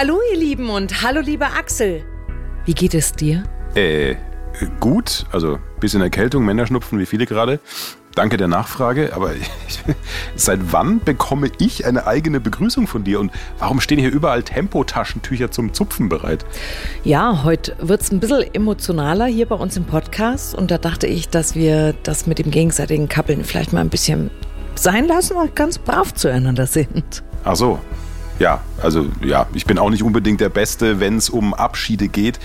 Hallo 0.00 0.20
ihr 0.32 0.38
Lieben 0.38 0.70
und 0.70 1.02
hallo 1.02 1.18
lieber 1.18 1.54
Axel. 1.58 2.04
Wie 2.66 2.72
geht 2.72 2.94
es 2.94 3.10
dir? 3.10 3.42
Äh, 3.74 4.14
gut. 4.78 5.26
Also 5.32 5.58
bisschen 5.80 6.02
Erkältung, 6.02 6.44
Männerschnupfen 6.44 7.00
wie 7.00 7.04
viele 7.06 7.26
gerade. 7.26 7.58
Danke 8.14 8.36
der 8.36 8.46
Nachfrage, 8.46 9.12
aber 9.12 9.32
seit 10.36 10.72
wann 10.72 11.00
bekomme 11.00 11.50
ich 11.58 11.84
eine 11.84 12.06
eigene 12.06 12.38
Begrüßung 12.38 12.86
von 12.86 13.02
dir 13.02 13.18
und 13.18 13.32
warum 13.58 13.80
stehen 13.80 13.98
hier 13.98 14.12
überall 14.12 14.44
Tempotaschentücher 14.44 15.50
zum 15.50 15.74
Zupfen 15.74 16.08
bereit? 16.08 16.46
Ja, 17.02 17.42
heute 17.42 17.74
wird 17.80 18.00
es 18.02 18.12
ein 18.12 18.20
bisschen 18.20 18.54
emotionaler 18.54 19.26
hier 19.26 19.46
bei 19.46 19.56
uns 19.56 19.76
im 19.76 19.82
Podcast 19.82 20.54
und 20.54 20.70
da 20.70 20.78
dachte 20.78 21.08
ich, 21.08 21.28
dass 21.28 21.56
wir 21.56 21.92
das 22.04 22.28
mit 22.28 22.38
dem 22.38 22.52
gegenseitigen 22.52 23.08
Kappeln 23.08 23.42
vielleicht 23.42 23.72
mal 23.72 23.80
ein 23.80 23.90
bisschen 23.90 24.30
sein 24.76 25.08
lassen 25.08 25.36
und 25.36 25.56
ganz 25.56 25.76
brav 25.78 26.14
zueinander 26.14 26.68
sind. 26.68 27.24
Ach 27.42 27.56
so, 27.56 27.80
ja, 28.38 28.60
also 28.80 29.06
ja, 29.22 29.46
ich 29.52 29.66
bin 29.66 29.78
auch 29.78 29.90
nicht 29.90 30.02
unbedingt 30.02 30.40
der 30.40 30.48
Beste, 30.48 31.00
wenn 31.00 31.16
es 31.16 31.28
um 31.28 31.54
Abschiede 31.54 32.08
geht. 32.08 32.38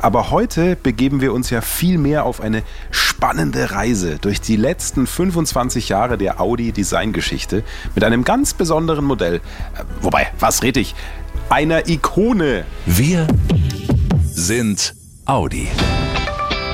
Aber 0.00 0.30
heute 0.30 0.76
begeben 0.76 1.20
wir 1.20 1.32
uns 1.32 1.50
ja 1.50 1.60
viel 1.60 1.98
mehr 1.98 2.24
auf 2.24 2.40
eine 2.40 2.62
spannende 2.90 3.72
Reise 3.72 4.18
durch 4.20 4.40
die 4.40 4.56
letzten 4.56 5.06
25 5.06 5.88
Jahre 5.88 6.18
der 6.18 6.40
Audi 6.40 6.72
Designgeschichte 6.72 7.64
mit 7.94 8.04
einem 8.04 8.24
ganz 8.24 8.54
besonderen 8.54 9.04
Modell. 9.04 9.36
Äh, 9.36 9.40
wobei, 10.00 10.28
was 10.38 10.62
red 10.62 10.76
ich? 10.76 10.94
Einer 11.48 11.88
Ikone. 11.88 12.64
Wir 12.86 13.26
sind 14.22 14.94
Audi. 15.26 15.68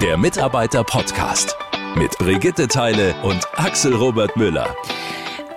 Der 0.03 0.19
Mitarbeiter-Podcast 0.19 1.57
mit 1.97 2.19
Brigitte 2.19 2.69
Teile 2.69 3.15
und 3.23 3.49
Axel 3.57 3.95
Robert 3.95 4.37
Müller. 4.37 4.69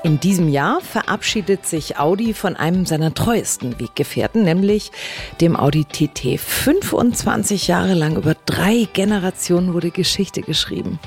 In 0.01 0.17
diesem 0.21 0.47
Jahr 0.47 0.79
verabschiedet 0.79 1.65
sich 1.65 1.99
Audi 1.99 2.33
von 2.33 2.55
einem 2.55 2.85
seiner 2.85 3.13
treuesten 3.13 3.81
Weggefährten, 3.81 4.43
nämlich 4.43 4.93
dem 5.41 5.57
Audi 5.57 5.83
TT. 5.83 6.39
25 6.39 7.67
Jahre 7.67 7.95
lang, 7.95 8.15
über 8.15 8.33
drei 8.45 8.87
Generationen 8.93 9.73
wurde 9.73 9.91
Geschichte 9.91 10.41
geschrieben. 10.41 10.99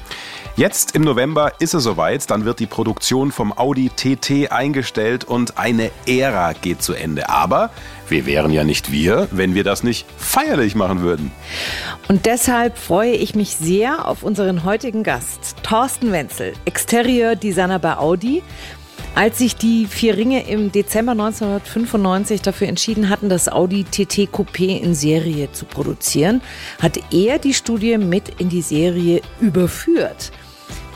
Jetzt 0.57 0.95
im 0.95 1.03
November 1.03 1.53
ist 1.59 1.73
es 1.73 1.85
soweit, 1.85 2.31
dann 2.31 2.45
wird 2.45 2.61
die 2.61 2.67
Produktion 2.67 3.33
vom 3.33 3.57
Audi 3.57 3.89
TT 3.89 4.53
eingestellt 4.53 5.25
und 5.25 5.57
eine 5.57 5.91
Ära 6.07 6.53
geht 6.53 6.83
zu 6.83 6.93
Ende. 6.93 7.31
Aber 7.31 7.71
wir 8.09 8.27
wären 8.27 8.53
ja 8.53 8.65
nicht 8.65 8.93
wir, 8.93 9.29
wenn 9.31 9.55
wir 9.55 9.65
das 9.65 9.83
nicht 9.83 10.07
feierlich 10.17 10.75
machen 10.75 11.03
würden. 11.03 11.31
Und 12.09 12.27
deshalb 12.27 12.79
freue 12.79 13.13
ich 13.13 13.35
mich 13.35 13.57
sehr 13.57 14.07
auf 14.09 14.23
unseren 14.23 14.65
heutigen 14.65 15.03
Gast, 15.03 15.57
Thorsten 15.63 16.13
Wenzel, 16.13 16.53
Exterior-Designer 16.65 17.79
bei 17.79 17.97
Audi. 17.97 18.43
Als 19.15 19.39
sich 19.39 19.57
die 19.57 19.87
vier 19.87 20.17
Ringe 20.17 20.49
im 20.49 20.73
Dezember 20.73 21.13
1995 21.13 22.41
dafür 22.41 22.69
entschieden 22.69 23.11
hatten, 23.11 23.29
das 23.29 23.49
Audi 23.51 23.85
TT 23.85 24.31
Coupé 24.33 24.81
in 24.81 24.95
Serie 24.95 25.53
zu 25.53 25.67
produzieren, 25.67 26.41
hat 26.81 26.99
er 27.13 27.39
die 27.39 27.53
Studie 27.53 27.99
mit 27.99 28.41
in 28.41 28.49
die 28.49 28.63
Serie 28.63 29.21
überführt. 29.41 30.33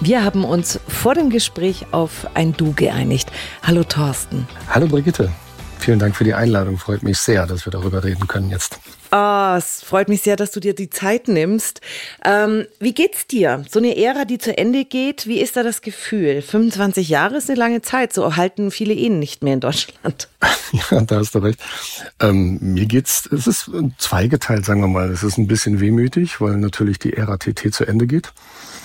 Wir 0.00 0.24
haben 0.24 0.44
uns 0.44 0.80
vor 0.88 1.14
dem 1.14 1.30
Gespräch 1.30 1.86
auf 1.90 2.26
ein 2.34 2.52
Du 2.52 2.72
geeinigt. 2.72 3.30
Hallo 3.62 3.84
Thorsten. 3.84 4.46
Hallo 4.68 4.86
Brigitte. 4.86 5.30
Vielen 5.78 5.98
Dank 5.98 6.16
für 6.16 6.24
die 6.24 6.34
Einladung. 6.34 6.78
Freut 6.78 7.02
mich 7.02 7.18
sehr, 7.18 7.46
dass 7.46 7.66
wir 7.66 7.70
darüber 7.70 8.02
reden 8.02 8.26
können 8.26 8.50
jetzt. 8.50 8.78
Oh, 9.12 9.54
es 9.56 9.84
freut 9.84 10.08
mich 10.08 10.22
sehr, 10.22 10.34
dass 10.36 10.50
du 10.50 10.58
dir 10.58 10.74
die 10.74 10.90
Zeit 10.90 11.28
nimmst. 11.28 11.80
Ähm, 12.24 12.66
wie 12.80 12.92
geht's 12.92 13.26
dir? 13.26 13.64
So 13.70 13.78
eine 13.78 13.96
Ära, 13.96 14.24
die 14.24 14.38
zu 14.38 14.56
Ende 14.58 14.84
geht, 14.84 15.26
wie 15.26 15.40
ist 15.40 15.56
da 15.56 15.62
das 15.62 15.80
Gefühl? 15.80 16.42
25 16.42 17.08
Jahre 17.08 17.36
ist 17.36 17.48
eine 17.48 17.58
lange 17.58 17.82
Zeit, 17.82 18.12
so 18.12 18.36
halten 18.36 18.70
viele 18.70 18.94
Ehen 18.94 19.20
nicht 19.20 19.44
mehr 19.44 19.54
in 19.54 19.60
Deutschland. 19.60 20.28
Ja, 20.90 21.00
da 21.00 21.18
hast 21.18 21.34
du 21.34 21.38
recht. 21.38 21.60
Ähm, 22.18 22.58
mir 22.60 22.86
geht's, 22.86 23.28
es 23.32 23.46
ist 23.46 23.70
zweigeteilt, 23.98 24.64
sagen 24.64 24.80
wir 24.80 24.88
mal. 24.88 25.10
Es 25.10 25.22
ist 25.22 25.38
ein 25.38 25.46
bisschen 25.46 25.78
wehmütig, 25.78 26.40
weil 26.40 26.56
natürlich 26.56 26.98
die 26.98 27.12
Ära 27.12 27.36
TT 27.36 27.72
zu 27.72 27.84
Ende 27.86 28.08
geht. 28.08 28.32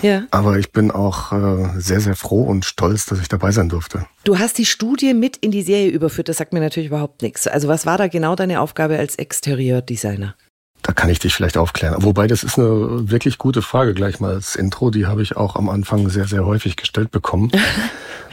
Ja. 0.01 0.23
Aber 0.31 0.57
ich 0.57 0.71
bin 0.71 0.91
auch 0.91 1.31
äh, 1.31 1.79
sehr, 1.79 2.01
sehr 2.01 2.15
froh 2.15 2.43
und 2.43 2.65
stolz, 2.65 3.05
dass 3.05 3.19
ich 3.19 3.27
dabei 3.27 3.51
sein 3.51 3.69
durfte. 3.69 4.05
Du 4.23 4.39
hast 4.39 4.57
die 4.57 4.65
Studie 4.65 5.13
mit 5.13 5.37
in 5.37 5.51
die 5.51 5.61
Serie 5.61 5.89
überführt. 5.89 6.29
Das 6.29 6.37
sagt 6.37 6.53
mir 6.53 6.59
natürlich 6.59 6.87
überhaupt 6.87 7.21
nichts. 7.21 7.47
Also 7.47 7.67
was 7.67 7.85
war 7.85 7.97
da 7.97 8.07
genau 8.07 8.35
deine 8.35 8.61
Aufgabe 8.61 8.97
als 8.97 9.15
Exterieurdesigner? 9.15 10.35
Da 10.83 10.93
kann 10.93 11.09
ich 11.09 11.19
dich 11.19 11.35
vielleicht 11.35 11.57
aufklären. 11.57 12.03
Wobei, 12.03 12.25
das 12.25 12.43
ist 12.43 12.57
eine 12.57 13.09
wirklich 13.11 13.37
gute 13.37 13.61
Frage 13.61 13.93
gleich 13.93 14.19
mal 14.19 14.33
als 14.33 14.55
Intro. 14.55 14.89
Die 14.89 15.05
habe 15.05 15.21
ich 15.21 15.37
auch 15.37 15.55
am 15.55 15.69
Anfang 15.69 16.09
sehr, 16.09 16.25
sehr 16.25 16.45
häufig 16.45 16.75
gestellt 16.75 17.11
bekommen. 17.11 17.51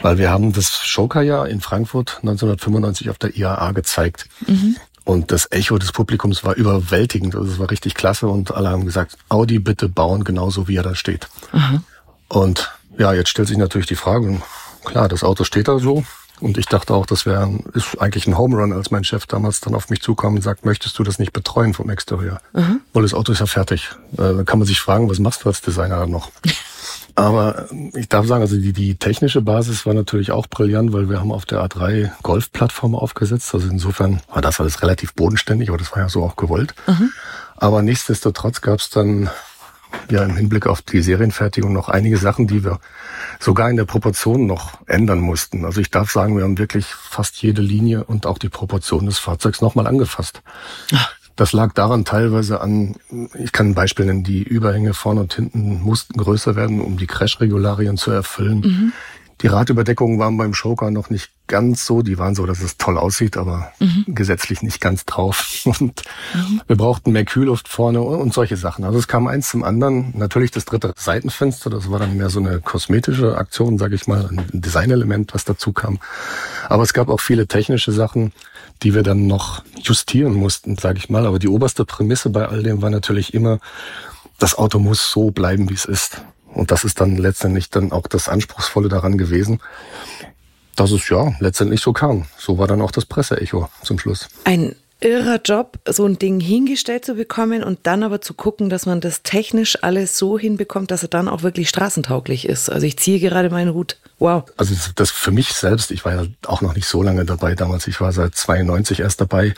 weil 0.01 0.17
wir 0.17 0.29
haben 0.29 0.53
das 0.53 0.85
Schoker-Jahr 0.85 1.47
in 1.47 1.61
Frankfurt 1.61 2.17
1995 2.21 3.09
auf 3.09 3.17
der 3.17 3.35
IAA 3.35 3.71
gezeigt. 3.71 4.27
Mhm. 4.47 4.77
Und 5.05 5.31
das 5.31 5.51
Echo 5.51 5.77
des 5.77 5.91
Publikums 5.91 6.43
war 6.43 6.55
überwältigend. 6.55 7.35
Also 7.35 7.51
es 7.51 7.59
war 7.59 7.71
richtig 7.71 7.95
klasse 7.95 8.27
und 8.27 8.53
alle 8.53 8.69
haben 8.69 8.85
gesagt, 8.85 9.17
Audi 9.29 9.59
bitte 9.59 9.89
bauen 9.89 10.23
genauso 10.23 10.67
wie 10.67 10.75
er 10.75 10.83
da 10.83 10.95
steht. 10.95 11.27
Mhm. 11.51 11.83
Und 12.27 12.71
ja, 12.97 13.13
jetzt 13.13 13.29
stellt 13.29 13.47
sich 13.47 13.57
natürlich 13.57 13.87
die 13.87 13.95
Frage, 13.95 14.41
klar, 14.85 15.07
das 15.07 15.23
Auto 15.23 15.43
steht 15.43 15.67
da 15.67 15.79
so, 15.79 16.03
und 16.41 16.57
ich 16.57 16.67
dachte 16.67 16.93
auch, 16.93 17.05
das 17.05 17.25
wäre 17.25 17.59
ist 17.73 17.99
eigentlich 17.99 18.27
ein 18.27 18.37
Home 18.37 18.55
Run, 18.55 18.71
als 18.71 18.91
mein 18.91 19.03
Chef 19.03 19.25
damals 19.25 19.59
dann 19.59 19.75
auf 19.75 19.89
mich 19.89 20.01
zukam 20.01 20.35
und 20.35 20.41
sagt, 20.41 20.65
möchtest 20.65 20.97
du 20.97 21.03
das 21.03 21.19
nicht 21.19 21.33
betreuen 21.33 21.73
vom 21.73 21.89
Exterieur? 21.89 22.39
Mhm. 22.53 22.81
Weil 22.93 23.03
das 23.03 23.13
Auto 23.13 23.31
ist 23.31 23.39
ja 23.39 23.45
fertig. 23.45 23.89
Äh, 24.13 24.35
da 24.35 24.43
kann 24.43 24.59
man 24.59 24.67
sich 24.67 24.79
fragen, 24.79 25.09
was 25.09 25.19
machst 25.19 25.43
du 25.43 25.49
als 25.49 25.61
Designer 25.61 26.05
noch? 26.07 26.31
Aber 27.19 27.65
ich 27.95 28.07
darf 28.07 28.25
sagen, 28.27 28.41
also 28.41 28.55
die, 28.55 28.71
die 28.71 28.95
technische 28.95 29.41
Basis 29.41 29.85
war 29.85 29.93
natürlich 29.93 30.31
auch 30.31 30.47
brillant, 30.47 30.93
weil 30.93 31.09
wir 31.09 31.19
haben 31.19 31.33
auf 31.33 31.45
der 31.45 31.61
A3 31.61 32.11
Golf-Plattform 32.23 32.95
aufgesetzt. 32.95 33.53
Also 33.53 33.67
insofern 33.69 34.21
war 34.31 34.41
das 34.41 34.61
alles 34.61 34.81
relativ 34.81 35.13
bodenständig, 35.15 35.67
aber 35.67 35.77
das 35.77 35.91
war 35.91 35.99
ja 35.99 36.07
so 36.07 36.23
auch 36.23 36.37
gewollt. 36.37 36.73
Mhm. 36.87 37.11
Aber 37.57 37.81
nichtsdestotrotz 37.81 38.61
gab 38.61 38.79
es 38.79 38.89
dann 38.89 39.29
ja 40.09 40.23
im 40.23 40.37
Hinblick 40.37 40.65
auf 40.65 40.81
die 40.81 41.01
Serienfertigung 41.01 41.73
noch 41.73 41.89
einige 41.89 42.17
Sachen, 42.17 42.47
die 42.47 42.63
wir 42.63 42.79
sogar 43.41 43.69
in 43.69 43.75
der 43.75 43.83
Proportion 43.83 44.45
noch 44.45 44.79
ändern 44.85 45.19
mussten. 45.19 45.65
Also 45.65 45.81
ich 45.81 45.91
darf 45.91 46.09
sagen, 46.09 46.37
wir 46.37 46.45
haben 46.45 46.57
wirklich 46.57 46.85
fast 46.85 47.41
jede 47.41 47.61
Linie 47.61 48.05
und 48.05 48.27
auch 48.27 48.37
die 48.37 48.47
Proportion 48.47 49.07
des 49.07 49.19
Fahrzeugs 49.19 49.59
nochmal 49.59 49.87
angefasst. 49.87 50.41
Ach. 50.93 51.18
Das 51.39 51.53
lag 51.53 51.71
daran 51.71 52.03
teilweise 52.03 52.59
an, 52.59 52.97
ich 53.41 53.53
kann 53.53 53.69
ein 53.69 53.73
Beispiel 53.73 54.05
nennen, 54.05 54.25
die 54.25 54.43
Überhänge 54.43 54.93
vorne 54.93 55.21
und 55.21 55.33
hinten 55.33 55.81
mussten 55.81 56.17
größer 56.17 56.57
werden, 56.57 56.81
um 56.81 56.97
die 56.97 57.07
Crash-Regularien 57.07 57.95
zu 57.95 58.11
erfüllen. 58.11 58.59
Mhm. 58.59 58.93
Die 59.41 59.47
Radüberdeckungen 59.47 60.19
waren 60.19 60.37
beim 60.37 60.51
Joker 60.51 60.91
noch 60.91 61.09
nicht 61.09 61.31
ganz 61.47 61.85
so. 61.85 62.01
Die 62.01 62.17
waren 62.17 62.35
so, 62.35 62.45
dass 62.45 62.61
es 62.61 62.77
toll 62.77 62.97
aussieht, 62.97 63.37
aber 63.37 63.71
mhm. 63.79 64.05
gesetzlich 64.07 64.61
nicht 64.61 64.81
ganz 64.81 65.05
drauf. 65.05 65.61
Und 65.65 66.03
mhm. 66.33 66.61
wir 66.67 66.75
brauchten 66.75 67.11
mehr 67.11 67.25
Kühlluft 67.25 67.67
vorne 67.67 68.01
und 68.01 68.33
solche 68.33 68.57
Sachen. 68.57 68.83
Also 68.83 68.99
es 68.99 69.07
kam 69.07 69.27
eins 69.27 69.49
zum 69.49 69.63
anderen. 69.63 70.13
Natürlich 70.17 70.51
das 70.51 70.65
dritte 70.65 70.93
Seitenfenster. 70.95 71.69
Das 71.69 71.89
war 71.89 71.99
dann 71.99 72.17
mehr 72.17 72.29
so 72.29 72.39
eine 72.39 72.59
kosmetische 72.59 73.37
Aktion, 73.37 73.77
sage 73.77 73.95
ich 73.95 74.07
mal, 74.07 74.29
ein 74.29 74.45
Designelement, 74.51 75.33
was 75.33 75.45
dazu 75.45 75.73
kam. 75.73 75.99
Aber 76.67 76.83
es 76.83 76.93
gab 76.93 77.09
auch 77.09 77.19
viele 77.19 77.47
technische 77.47 77.91
Sachen, 77.91 78.33
die 78.83 78.93
wir 78.93 79.03
dann 79.03 79.27
noch 79.27 79.63
justieren 79.81 80.33
mussten, 80.33 80.77
sage 80.77 80.97
ich 80.97 81.09
mal. 81.09 81.25
Aber 81.25 81.39
die 81.39 81.47
oberste 81.47 81.85
Prämisse 81.85 82.29
bei 82.29 82.47
all 82.47 82.63
dem 82.63 82.81
war 82.81 82.89
natürlich 82.89 83.33
immer, 83.33 83.59
das 84.37 84.57
Auto 84.57 84.79
muss 84.79 85.11
so 85.11 85.31
bleiben, 85.31 85.69
wie 85.69 85.73
es 85.73 85.85
ist. 85.85 86.21
Und 86.59 86.71
das 86.71 86.83
ist 86.83 86.99
dann 86.99 87.15
letztendlich 87.15 87.69
dann 87.69 87.93
auch 87.93 88.07
das 88.07 88.27
Anspruchsvolle 88.27 88.89
daran 88.89 89.17
gewesen, 89.17 89.61
dass 90.75 90.91
es 90.91 91.07
ja 91.07 91.33
letztendlich 91.39 91.81
so 91.81 91.93
kam. 91.93 92.25
So 92.37 92.57
war 92.57 92.67
dann 92.67 92.81
auch 92.81 92.91
das 92.91 93.05
Presseecho 93.05 93.69
zum 93.81 93.97
Schluss. 93.97 94.27
Ein 94.43 94.75
irrer 95.01 95.39
Job, 95.41 95.79
so 95.87 96.05
ein 96.05 96.19
Ding 96.19 96.41
hingestellt 96.41 97.05
zu 97.05 97.15
bekommen 97.15 97.63
und 97.63 97.79
dann 97.83 98.03
aber 98.03 98.19
zu 98.19 98.33
gucken, 98.33 98.69
dass 98.69 98.85
man 98.85 98.99
das 98.99 99.23
technisch 99.23 99.81
alles 99.81 100.17
so 100.17 100.37
hinbekommt, 100.37 100.91
dass 100.91 101.03
er 101.03 101.09
dann 101.09 101.29
auch 101.29 101.43
wirklich 101.43 101.69
straßentauglich 101.69 102.45
ist. 102.45 102.69
Also 102.69 102.85
ich 102.85 102.97
ziehe 102.97 103.19
gerade 103.19 103.49
meinen 103.49 103.73
Hut. 103.73 103.97
Wow. 104.19 104.43
Also 104.57 104.75
das 104.95 105.11
für 105.11 105.31
mich 105.31 105.53
selbst, 105.53 105.91
ich 105.91 106.03
war 106.03 106.13
ja 106.13 106.27
auch 106.45 106.61
noch 106.61 106.75
nicht 106.75 106.87
so 106.87 107.01
lange 107.01 107.23
dabei 107.23 107.55
damals. 107.55 107.87
Ich 107.87 108.01
war 108.01 108.11
seit 108.11 108.35
92 108.35 108.99
erst 108.99 109.21
dabei. 109.21 109.53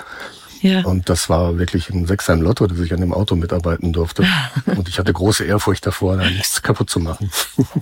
Ja. 0.61 0.85
Und 0.85 1.09
das 1.09 1.29
war 1.29 1.57
wirklich 1.57 1.89
ein 1.89 2.05
Sechser 2.05 2.33
im 2.33 2.41
Lotto, 2.41 2.67
dass 2.67 2.79
ich 2.79 2.93
an 2.93 3.01
dem 3.01 3.13
Auto 3.13 3.35
mitarbeiten 3.35 3.93
durfte. 3.93 4.25
und 4.65 4.87
ich 4.87 4.99
hatte 4.99 5.11
große 5.11 5.43
Ehrfurcht 5.43 5.85
davor, 5.85 6.17
da 6.17 6.29
nichts 6.29 6.61
kaputt 6.61 6.89
zu 6.89 6.99
machen. 6.99 7.31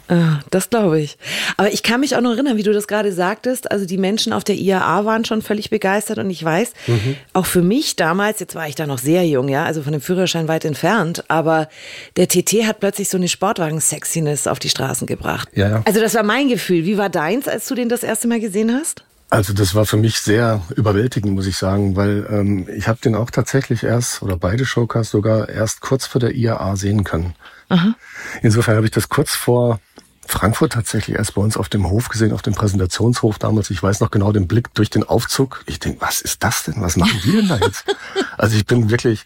Ah, 0.08 0.40
das 0.50 0.70
glaube 0.70 1.00
ich. 1.00 1.18
Aber 1.58 1.72
ich 1.72 1.84
kann 1.84 2.00
mich 2.00 2.16
auch 2.16 2.22
noch 2.22 2.32
erinnern, 2.32 2.58
wie 2.58 2.64
du 2.64 2.74
das 2.74 2.88
gerade 2.88 3.12
sagtest. 3.12 3.72
Also 3.72 3.86
die 3.86 3.98
Menschen 3.98 4.34
auf 4.34 4.44
der 4.44 4.56
IAA 4.56 5.06
waren 5.06 5.24
schon 5.24 5.42
völlig 5.42 5.70
begeistert 5.70 6.18
und 6.18 6.30
ich 6.30 6.44
weiß, 6.44 6.74
mhm. 6.88 7.16
auch 7.34 7.46
für 7.46 7.62
mich 7.62 7.96
damals, 7.96 8.40
jetzt 8.40 8.56
war 8.56 8.68
ich 8.68 8.76
da 8.76 8.88
noch 8.88 8.98
sehr 8.98 9.26
jung, 9.28 9.50
ja, 9.50 9.66
also 9.66 9.84
von 9.84 9.92
dem 9.92 10.02
Führerschein 10.02 10.48
weit 10.48 10.66
entfernt, 10.66 11.24
aber 11.28 11.70
der 12.18 12.28
TT 12.28 12.66
hat 12.66 12.80
plötzlich 12.80 13.10
so 13.10 13.18
eine 13.18 13.28
Sportwagen-Sexiness 13.28 14.48
auf 14.48 14.60
die 14.60 14.70
Straßen 14.70 15.06
gebracht. 15.06 15.50
Ja, 15.54 15.70
ja. 15.70 15.82
Also 15.86 16.00
das 16.00 16.16
war 16.16 16.24
mein 16.24 16.50
Gefühl. 16.50 16.86
Wie 16.86 16.98
war 16.98 17.10
deins, 17.10 17.48
als 17.48 17.68
du 17.68 17.76
den 17.76 17.90
das 17.90 18.04
erste 18.04 18.28
Mal 18.28 18.40
gesehen 18.40 18.74
hast? 18.74 19.04
Also 19.30 19.54
das 19.54 19.76
war 19.76 19.86
für 19.86 19.98
mich 19.98 20.20
sehr 20.20 20.62
überwältigend, 20.76 21.34
muss 21.34 21.46
ich 21.46 21.58
sagen, 21.58 21.96
weil 21.96 22.26
ähm, 22.32 22.68
ich 22.76 22.88
habe 22.88 23.00
den 23.00 23.14
auch 23.14 23.30
tatsächlich 23.30 23.84
erst, 23.84 24.24
oder 24.24 24.38
beide 24.38 24.66
Showcars 24.66 25.12
sogar 25.12 25.50
erst 25.50 25.82
kurz 25.82 26.08
vor 26.08 26.20
der 26.20 26.36
IAA 26.36 26.76
sehen 26.76 27.04
können. 27.04 27.36
Aha. 27.70 27.94
Insofern 28.42 28.76
habe 28.76 28.88
ich 28.88 28.92
das 28.92 29.10
kurz 29.10 29.36
vor 29.36 29.80
Frankfurt 30.26 30.74
tatsächlich 30.74 31.18
erst 31.18 31.36
bei 31.36 31.42
uns 31.42 31.58
auf 31.58 31.70
dem 31.70 31.90
Hof 31.90 32.10
gesehen, 32.10 32.34
auf 32.34 32.42
dem 32.42 32.54
Präsentationshof 32.54 33.40
damals. 33.40 33.70
Ich 33.72 33.82
weiß 33.82 34.00
noch 34.00 34.12
genau 34.12 34.32
den 34.32 34.48
Blick 34.48 34.74
durch 34.74 34.90
den 34.90 35.04
Aufzug. 35.04 35.64
Ich 35.68 35.80
denke, 35.80 36.02
was 36.02 36.22
ist 36.22 36.44
das 36.44 36.64
denn? 36.64 36.76
Was 36.78 36.98
machen 36.98 37.20
die 37.24 37.32
denn 37.32 37.48
da 37.48 37.58
jetzt? 37.58 37.86
Also 38.38 38.56
ich 38.56 38.66
bin 38.66 38.90
wirklich, 38.90 39.26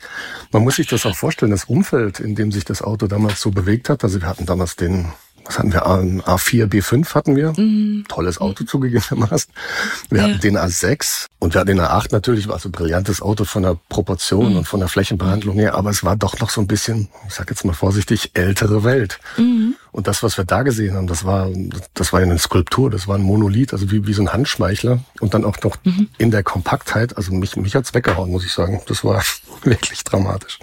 man 0.51 0.63
muss 0.63 0.77
sich 0.77 0.88
das 0.88 1.06
auch 1.06 1.15
vorstellen, 1.15 1.51
das 1.51 1.65
Umfeld, 1.65 2.19
in 2.19 2.33
dem 2.33 2.51
sich 2.51 2.65
das 2.65 2.81
Auto 2.81 3.06
damals 3.06 3.41
so 3.41 3.51
bewegt 3.51 3.88
hat. 3.89 4.03
Also 4.03 4.19
wir 4.21 4.27
hatten 4.27 4.47
damals 4.47 4.75
den 4.75 5.13
was 5.45 5.60
hatten 5.60 5.74
wir? 5.74 5.86
Ein 5.86 6.22
A4, 6.22 6.68
B5 6.68 7.13
hatten 7.16 7.36
wir. 7.36 7.54
Mhm. 7.57 8.06
Tolles 8.07 8.40
Auto 8.40 8.63
zugegebenermaßen. 8.63 9.51
Wir 10.10 10.22
ja. 10.22 10.28
hatten 10.28 10.40
den 10.40 10.57
A6 10.57 11.28
und 11.40 11.54
wir 11.54 11.62
hatten 11.62 11.69
den 11.69 11.81
A8 11.81 12.07
natürlich, 12.12 12.48
war 12.48 12.60
so 12.60 12.69
ein 12.69 12.72
brillantes 12.72 13.22
Auto 13.22 13.45
von 13.45 13.63
der 13.63 13.78
Proportion 13.90 14.51
mhm. 14.51 14.57
und 14.60 14.68
von 14.68 14.80
der 14.80 14.90
Flächenbehandlung 14.90 15.56
her, 15.56 15.75
aber 15.75 15.90
es 15.90 16.04
war 16.04 16.16
doch 16.16 16.40
noch 16.40 16.50
so 16.50 16.62
ein 16.62 16.68
bisschen, 16.68 17.10
ich 17.28 17.34
sag 17.34 17.50
jetzt 17.50 17.66
mal 17.66 17.74
vorsichtig, 17.74 18.31
ältere 18.34 18.84
Welt. 18.84 19.19
Mhm. 19.38 19.75
Und 19.94 20.07
das, 20.07 20.24
was 20.24 20.38
wir 20.38 20.44
da 20.44 20.63
gesehen 20.63 20.95
haben, 20.95 21.06
das 21.06 21.24
war, 21.24 21.50
das 21.94 22.12
war 22.12 22.19
eine 22.19 22.40
Skulptur, 22.40 22.90
das 22.90 23.07
war 23.07 23.16
ein 23.16 23.22
Monolith, 23.22 23.74
also 23.74 23.92
wie, 23.92 24.07
wie 24.07 24.13
so 24.13 24.24
ein 24.24 24.34
Handschmeichler 24.34 25.00
und 25.19 25.36
dann 25.36 25.45
auch 25.45 25.62
noch 25.62 25.78
mhm. 25.84 26.10
in 26.18 26.31
der 26.31 26.42
Kompaktheit, 26.42 27.16
also 27.16 27.31
mich, 27.31 27.56
mich 27.56 27.75
hat's 27.75 27.94
weggehauen, 27.94 28.31
muss 28.31 28.44
ich 28.44 28.51
sagen. 28.51 28.81
Das 28.88 29.04
war 29.04 29.24
wirklich 29.63 30.04
dramatisch. 30.04 30.57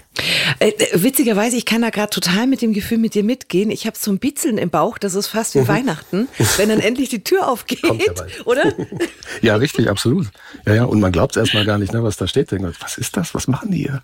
Äh, 0.59 0.71
äh, 0.71 1.03
witzigerweise, 1.03 1.57
ich 1.57 1.65
kann 1.65 1.81
da 1.81 1.91
gerade 1.91 2.11
total 2.11 2.49
mit 2.49 2.61
dem 2.61 2.73
Gefühl 2.73 2.99
mit 2.99 3.15
dir 3.15 3.23
mitgehen. 3.23 3.71
Ich 3.71 3.87
habe 3.87 3.97
so 3.97 4.11
ein 4.11 4.19
Bitzeln 4.19 4.59
im 4.59 4.69
Bauch, 4.69 4.99
das 4.99 5.15
ist 5.15 5.29
fast 5.29 5.55
wie 5.55 5.61
mhm. 5.61 5.69
Weihnachten, 5.69 6.29
wenn 6.57 6.69
dann 6.69 6.81
endlich 6.81 7.09
die 7.09 7.23
Tür 7.23 7.47
aufgeht, 7.49 7.85
oder? 8.47 8.75
ja, 9.43 9.55
richtig, 9.55 9.89
absolut. 9.89 10.27
Ja, 10.67 10.75
ja, 10.75 10.85
und 10.85 10.99
man 10.99 11.13
glaubt 11.13 11.37
es 11.37 11.41
erstmal 11.41 11.65
gar 11.65 11.79
nicht, 11.79 11.93
ne, 11.93 12.03
was 12.03 12.17
da 12.17 12.27
steht. 12.27 12.51
Was 12.81 12.99
ist 12.99 13.17
das? 13.17 13.33
Was 13.33 13.47
machen 13.47 13.71
die 13.71 13.79
hier? 13.79 14.03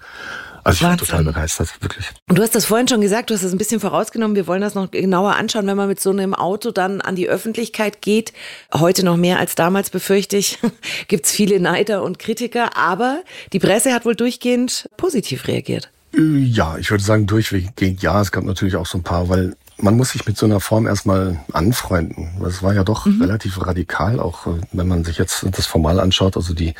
Also 0.66 0.84
ich 0.84 0.90
bin 0.90 0.98
total 0.98 1.22
begeistert, 1.22 1.80
wirklich. 1.80 2.10
Und 2.28 2.38
du 2.38 2.42
hast 2.42 2.56
das 2.56 2.64
vorhin 2.64 2.88
schon 2.88 3.00
gesagt, 3.00 3.30
du 3.30 3.34
hast 3.34 3.44
das 3.44 3.52
ein 3.52 3.58
bisschen 3.58 3.78
vorausgenommen. 3.78 4.34
Wir 4.34 4.48
wollen 4.48 4.60
das 4.60 4.74
noch 4.74 4.90
genauer 4.90 5.36
anschauen, 5.36 5.64
wenn 5.68 5.76
man 5.76 5.86
mit 5.86 6.00
so 6.00 6.10
einem 6.10 6.34
Auto 6.34 6.72
dann 6.72 7.00
an 7.00 7.14
die 7.14 7.28
Öffentlichkeit 7.28 8.02
geht. 8.02 8.32
Heute 8.74 9.04
noch 9.04 9.16
mehr 9.16 9.38
als 9.38 9.54
damals, 9.54 9.90
befürchte 9.90 10.36
ich, 10.36 10.58
gibt's 11.08 11.30
viele 11.30 11.60
Neider 11.60 12.02
und 12.02 12.18
Kritiker. 12.18 12.76
Aber 12.76 13.22
die 13.52 13.60
Presse 13.60 13.94
hat 13.94 14.04
wohl 14.04 14.16
durchgehend 14.16 14.88
positiv 14.96 15.46
reagiert. 15.46 15.92
Äh, 16.12 16.38
ja, 16.38 16.76
ich 16.78 16.90
würde 16.90 17.04
sagen 17.04 17.28
durchwegend 17.28 18.02
ja. 18.02 18.20
Es 18.20 18.32
gab 18.32 18.42
natürlich 18.42 18.74
auch 18.74 18.86
so 18.86 18.98
ein 18.98 19.04
paar, 19.04 19.28
weil 19.28 19.54
man 19.78 19.96
muss 19.96 20.10
sich 20.10 20.26
mit 20.26 20.36
so 20.36 20.46
einer 20.46 20.58
Form 20.58 20.88
erstmal 20.88 21.38
anfreunden. 21.52 22.30
Das 22.42 22.64
war 22.64 22.74
ja 22.74 22.82
doch 22.82 23.06
mhm. 23.06 23.22
relativ 23.22 23.64
radikal, 23.64 24.18
auch 24.18 24.48
äh, 24.48 24.60
wenn 24.72 24.88
man 24.88 25.04
sich 25.04 25.18
jetzt 25.18 25.46
das 25.52 25.66
formal 25.66 26.00
anschaut. 26.00 26.36
Also 26.36 26.54
die, 26.54 26.74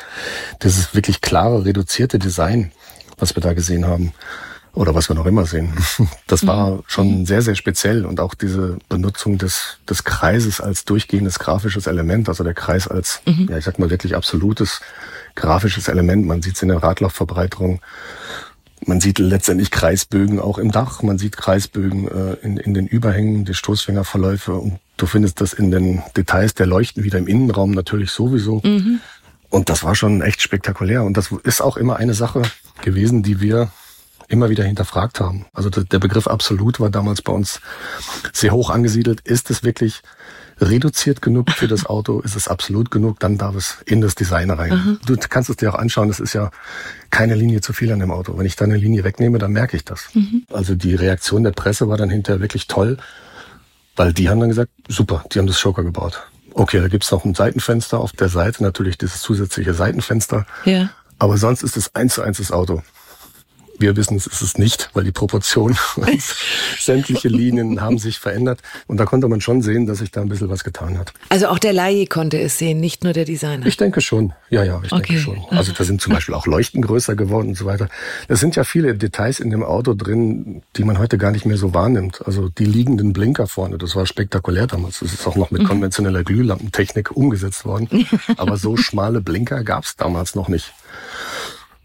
dieses 0.61 0.93
wirklich 0.93 1.21
klare, 1.21 1.63
reduzierte 1.63 2.19
Design 2.19 2.73
was 3.17 3.35
wir 3.35 3.41
da 3.41 3.53
gesehen 3.53 3.85
haben 3.85 4.13
oder 4.77 4.93
was 4.93 5.09
wir 5.09 5.15
noch 5.15 5.25
immer 5.25 5.45
sehen. 5.45 5.73
Das 6.27 6.45
war 6.45 6.71
mhm. 6.71 6.83
schon 6.87 7.25
sehr, 7.25 7.41
sehr 7.41 7.55
speziell 7.55 8.05
und 8.05 8.19
auch 8.19 8.33
diese 8.33 8.77
Benutzung 8.89 9.37
des, 9.37 9.77
des 9.89 10.03
Kreises 10.03 10.61
als 10.61 10.85
durchgehendes 10.85 11.39
grafisches 11.39 11.87
Element, 11.87 12.29
also 12.29 12.43
der 12.43 12.53
Kreis 12.53 12.87
als, 12.87 13.21
mhm. 13.25 13.47
ja, 13.49 13.57
ich 13.57 13.65
sag 13.65 13.79
mal 13.79 13.89
wirklich 13.89 14.15
absolutes 14.15 14.81
grafisches 15.35 15.87
Element. 15.87 16.25
Man 16.25 16.41
sieht 16.41 16.57
es 16.57 16.61
in 16.61 16.67
der 16.67 16.83
Radlaufverbreiterung. 16.83 17.79
Man 18.85 18.99
sieht 18.99 19.19
letztendlich 19.19 19.71
Kreisbögen 19.71 20.39
auch 20.39 20.57
im 20.57 20.71
Dach. 20.71 21.01
Man 21.01 21.17
sieht 21.17 21.37
Kreisbögen 21.37 22.07
äh, 22.07 22.33
in, 22.45 22.57
in 22.57 22.73
den 22.73 22.87
Überhängen, 22.87 23.45
die 23.45 23.53
Stoßfängerverläufe 23.53 24.53
und 24.53 24.79
du 24.97 25.05
findest 25.05 25.41
das 25.41 25.53
in 25.53 25.71
den 25.71 26.03
Details 26.15 26.53
der 26.53 26.67
Leuchten 26.67 27.03
wieder 27.03 27.17
im 27.17 27.27
Innenraum 27.27 27.71
natürlich 27.71 28.11
sowieso. 28.11 28.61
Mhm. 28.63 28.99
Und 29.49 29.69
das 29.69 29.83
war 29.83 29.95
schon 29.95 30.21
echt 30.21 30.41
spektakulär. 30.41 31.03
Und 31.03 31.15
das 31.15 31.31
ist 31.43 31.61
auch 31.61 31.77
immer 31.77 31.95
eine 31.95 32.13
Sache 32.13 32.41
gewesen, 32.81 33.23
die 33.23 33.39
wir 33.41 33.71
immer 34.27 34.49
wieder 34.49 34.63
hinterfragt 34.63 35.19
haben. 35.19 35.45
Also 35.53 35.69
der 35.69 35.99
Begriff 35.99 36.27
absolut 36.27 36.79
war 36.79 36.89
damals 36.89 37.21
bei 37.21 37.31
uns 37.31 37.61
sehr 38.33 38.51
hoch 38.51 38.69
angesiedelt. 38.69 39.21
Ist 39.21 39.49
es 39.49 39.63
wirklich 39.63 40.01
reduziert 40.59 41.21
genug 41.21 41.51
für 41.51 41.67
das 41.67 41.85
Auto? 41.85 42.19
Ist 42.19 42.35
es 42.35 42.47
absolut 42.47 42.91
genug? 42.91 43.19
Dann 43.19 43.37
darf 43.37 43.55
es 43.55 43.77
in 43.85 44.01
das 44.01 44.15
Design 44.15 44.49
rein. 44.49 44.71
Mhm. 44.71 44.99
Du 45.05 45.15
kannst 45.29 45.49
es 45.49 45.55
dir 45.55 45.73
auch 45.73 45.77
anschauen. 45.77 46.07
Das 46.07 46.19
ist 46.19 46.33
ja 46.33 46.51
keine 47.09 47.35
Linie 47.35 47.61
zu 47.61 47.73
viel 47.73 47.91
an 47.91 47.99
dem 47.99 48.11
Auto. 48.11 48.37
Wenn 48.37 48.45
ich 48.45 48.55
da 48.55 48.65
eine 48.65 48.77
Linie 48.77 49.03
wegnehme, 49.03 49.37
dann 49.37 49.51
merke 49.53 49.77
ich 49.77 49.85
das. 49.85 50.09
Mhm. 50.13 50.43
Also 50.51 50.75
die 50.75 50.95
Reaktion 50.95 51.43
der 51.43 51.51
Presse 51.51 51.87
war 51.87 51.97
dann 51.97 52.09
hinterher 52.09 52.41
wirklich 52.41 52.67
toll, 52.67 52.97
weil 53.95 54.13
die 54.13 54.29
haben 54.29 54.39
dann 54.39 54.49
gesagt, 54.49 54.71
super, 54.89 55.23
die 55.31 55.39
haben 55.39 55.47
das 55.47 55.59
Schoker 55.59 55.83
gebaut. 55.83 56.27
Okay, 56.53 56.81
da 56.81 56.87
gibt's 56.87 57.11
noch 57.11 57.23
ein 57.23 57.35
Seitenfenster 57.35 57.99
auf 57.99 58.11
der 58.13 58.29
Seite, 58.29 58.63
natürlich 58.63 58.97
dieses 58.97 59.21
zusätzliche 59.21 59.75
Seitenfenster. 59.75 60.47
Ja. 60.65 60.89
Aber 61.19 61.37
sonst 61.37 61.63
ist 61.63 61.77
es 61.77 61.93
eins 61.95 62.15
zu 62.15 62.21
eins 62.21 62.37
das 62.37 62.51
Auto. 62.51 62.81
Wir 63.79 63.95
wissen, 63.95 64.17
es 64.17 64.27
ist 64.27 64.41
es 64.41 64.57
nicht, 64.57 64.89
weil 64.93 65.03
die 65.03 65.11
Proportionen 65.11 65.77
und 65.95 66.21
sämtliche 66.79 67.27
Linien 67.27 67.81
haben 67.81 67.97
sich 67.97 68.19
verändert. 68.19 68.61
Und 68.87 68.97
da 68.97 69.05
konnte 69.05 69.27
man 69.27 69.41
schon 69.41 69.61
sehen, 69.61 69.85
dass 69.85 69.99
sich 69.99 70.11
da 70.11 70.21
ein 70.21 70.29
bisschen 70.29 70.49
was 70.49 70.63
getan 70.63 70.97
hat. 70.97 71.13
Also 71.29 71.47
auch 71.47 71.59
der 71.59 71.73
Laie 71.73 72.07
konnte 72.07 72.39
es 72.39 72.57
sehen, 72.57 72.79
nicht 72.79 73.03
nur 73.03 73.13
der 73.13 73.25
Designer. 73.25 73.65
Ich 73.65 73.77
denke 73.77 74.01
schon. 74.01 74.33
Ja, 74.49 74.63
ja, 74.63 74.81
ich 74.83 74.91
okay. 74.91 75.13
denke 75.13 75.21
schon. 75.21 75.45
Also 75.49 75.71
da 75.73 75.83
sind 75.83 76.01
zum 76.01 76.13
Beispiel 76.13 76.33
auch 76.33 76.45
Leuchten 76.47 76.81
größer 76.81 77.15
geworden 77.15 77.49
und 77.49 77.55
so 77.55 77.65
weiter. 77.65 77.89
Es 78.27 78.39
sind 78.39 78.55
ja 78.55 78.63
viele 78.63 78.95
Details 78.95 79.39
in 79.39 79.49
dem 79.49 79.63
Auto 79.63 79.93
drin, 79.93 80.63
die 80.75 80.83
man 80.83 80.99
heute 80.99 81.17
gar 81.17 81.31
nicht 81.31 81.45
mehr 81.45 81.57
so 81.57 81.73
wahrnimmt. 81.73 82.25
Also 82.25 82.49
die 82.49 82.65
liegenden 82.65 83.13
Blinker 83.13 83.47
vorne, 83.47 83.77
das 83.77 83.95
war 83.95 84.05
spektakulär 84.05 84.67
damals. 84.67 84.99
Das 84.99 85.13
ist 85.13 85.27
auch 85.27 85.35
noch 85.35 85.51
mit 85.51 85.63
mhm. 85.63 85.67
konventioneller 85.67 86.23
Glühlampentechnik 86.23 87.15
umgesetzt 87.15 87.65
worden. 87.65 88.07
Aber 88.37 88.57
so 88.57 88.77
schmale 88.77 89.21
Blinker 89.21 89.63
gab 89.63 89.83
es 89.83 89.95
damals 89.95 90.35
noch 90.35 90.47
nicht. 90.47 90.73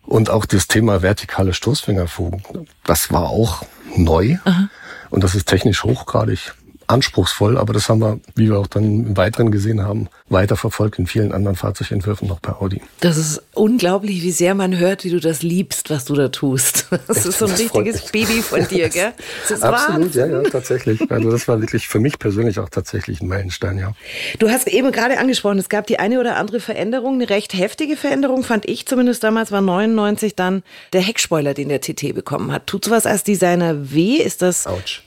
Und 0.04 0.30
auch 0.30 0.44
das 0.44 0.66
Thema 0.68 1.02
vertikale 1.02 1.54
Stoßfängerfugen, 1.54 2.42
das 2.84 3.12
war 3.12 3.30
auch 3.30 3.64
neu. 3.96 4.36
Aha. 4.44 4.68
Und 5.10 5.22
das 5.24 5.34
ist 5.34 5.46
technisch 5.46 5.84
hochgradig 5.84 6.54
anspruchsvoll, 6.92 7.58
aber 7.58 7.72
das 7.72 7.88
haben 7.88 8.00
wir, 8.00 8.20
wie 8.34 8.50
wir 8.50 8.58
auch 8.58 8.66
dann 8.66 8.84
im 8.84 9.16
Weiteren 9.16 9.50
gesehen 9.50 9.82
haben, 9.82 10.08
weiterverfolgt 10.28 10.98
in 10.98 11.06
vielen 11.06 11.32
anderen 11.32 11.56
Fahrzeugentwürfen 11.56 12.28
noch 12.28 12.40
bei 12.40 12.52
Audi. 12.52 12.82
Das 13.00 13.16
ist 13.16 13.42
unglaublich, 13.54 14.22
wie 14.22 14.30
sehr 14.30 14.54
man 14.54 14.78
hört, 14.78 15.04
wie 15.04 15.10
du 15.10 15.20
das 15.20 15.42
liebst, 15.42 15.90
was 15.90 16.04
du 16.04 16.14
da 16.14 16.28
tust. 16.28 16.86
Das 17.08 17.18
Echt, 17.18 17.26
ist 17.26 17.38
so 17.38 17.46
ein 17.46 17.52
richtiges 17.52 18.12
Baby 18.12 18.42
von 18.42 18.66
dir, 18.68 18.88
gell? 18.88 19.12
Absolut, 19.60 20.14
ja, 20.14 20.26
ja, 20.26 20.42
tatsächlich. 20.42 21.10
Also 21.10 21.30
das 21.30 21.48
war 21.48 21.60
wirklich 21.60 21.88
für 21.88 21.98
mich 21.98 22.18
persönlich 22.18 22.58
auch 22.58 22.68
tatsächlich 22.68 23.20
ein 23.20 23.28
Meilenstein, 23.28 23.78
ja. 23.78 23.92
Du 24.38 24.48
hast 24.48 24.68
eben 24.68 24.92
gerade 24.92 25.18
angesprochen, 25.18 25.58
es 25.58 25.68
gab 25.68 25.86
die 25.86 25.98
eine 25.98 26.20
oder 26.20 26.36
andere 26.36 26.60
Veränderung, 26.60 27.14
eine 27.14 27.28
recht 27.28 27.54
heftige 27.54 27.96
Veränderung, 27.96 28.44
fand 28.44 28.68
ich 28.68 28.86
zumindest 28.86 29.24
damals, 29.24 29.50
war 29.50 29.60
99 29.60 30.36
dann 30.36 30.62
der 30.92 31.00
Heckspoiler, 31.00 31.54
den 31.54 31.68
der 31.68 31.80
TT 31.80 32.14
bekommen 32.14 32.52
hat. 32.52 32.66
Tut 32.66 32.84
sowas 32.84 33.04
als 33.04 33.24
Designer 33.24 33.92
weh? 33.92 34.16
Ist 34.16 34.42
das... 34.42 34.66
Autsch. 34.66 35.02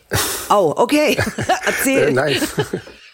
Oh, 0.50 0.74
okay. 0.76 1.18
Erzähl. 1.66 2.10
Äh, 2.10 2.12
nein. 2.12 2.38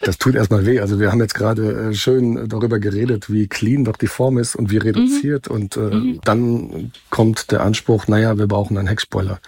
Das 0.01 0.17
tut 0.17 0.35
erstmal 0.35 0.65
weh. 0.65 0.79
Also 0.79 0.99
wir 0.99 1.11
haben 1.11 1.19
jetzt 1.21 1.35
gerade 1.35 1.89
äh, 1.89 1.93
schön 1.93 2.49
darüber 2.49 2.79
geredet, 2.79 3.31
wie 3.31 3.47
clean 3.47 3.83
doch 3.83 3.97
die 3.97 4.07
Form 4.07 4.37
ist 4.37 4.55
und 4.55 4.71
wie 4.71 4.77
reduziert. 4.77 5.49
Mhm. 5.49 5.55
Und 5.55 5.77
äh, 5.77 5.79
mhm. 5.79 6.21
dann 6.23 6.91
kommt 7.09 7.51
der 7.51 7.61
Anspruch, 7.61 8.07
naja, 8.07 8.37
wir 8.37 8.47
brauchen 8.47 8.77
einen 8.77 8.87
Heckspoiler. 8.87 9.39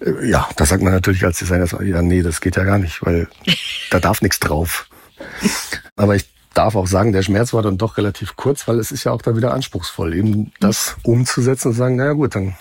Äh, 0.00 0.28
ja, 0.28 0.48
da 0.56 0.64
sagt 0.64 0.82
man 0.82 0.92
natürlich 0.92 1.24
als 1.24 1.38
Designer, 1.38 1.66
ja, 1.82 2.02
nee, 2.02 2.22
das 2.22 2.40
geht 2.40 2.56
ja 2.56 2.64
gar 2.64 2.78
nicht, 2.78 3.04
weil 3.04 3.28
da 3.90 3.98
darf 3.98 4.22
nichts 4.22 4.38
drauf. 4.38 4.88
Aber 5.96 6.14
ich 6.14 6.26
darf 6.54 6.76
auch 6.76 6.86
sagen, 6.86 7.12
der 7.12 7.22
Schmerz 7.22 7.52
war 7.52 7.62
dann 7.62 7.78
doch 7.78 7.96
relativ 7.96 8.36
kurz, 8.36 8.68
weil 8.68 8.78
es 8.78 8.92
ist 8.92 9.04
ja 9.04 9.12
auch 9.12 9.22
da 9.22 9.36
wieder 9.36 9.54
anspruchsvoll, 9.54 10.14
eben 10.14 10.52
das 10.60 10.96
umzusetzen 11.02 11.68
und 11.68 11.74
sagen, 11.74 11.96
naja 11.96 12.12
gut, 12.12 12.34
dann 12.34 12.54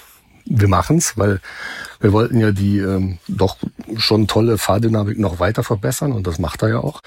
wir 0.46 0.68
machen's, 0.68 1.18
weil 1.18 1.40
wir 2.00 2.14
wollten 2.14 2.40
ja 2.40 2.52
die 2.52 2.80
ähm, 2.80 3.20
doch 3.28 3.58
schon 3.98 4.28
tolle 4.28 4.58
Fahrdynamik 4.58 5.20
noch 5.20 5.40
weiter 5.40 5.64
verbessern 5.64 6.12
und 6.12 6.28
das 6.28 6.40
macht 6.40 6.62
er 6.64 6.70
ja 6.70 6.78
auch. 6.80 7.02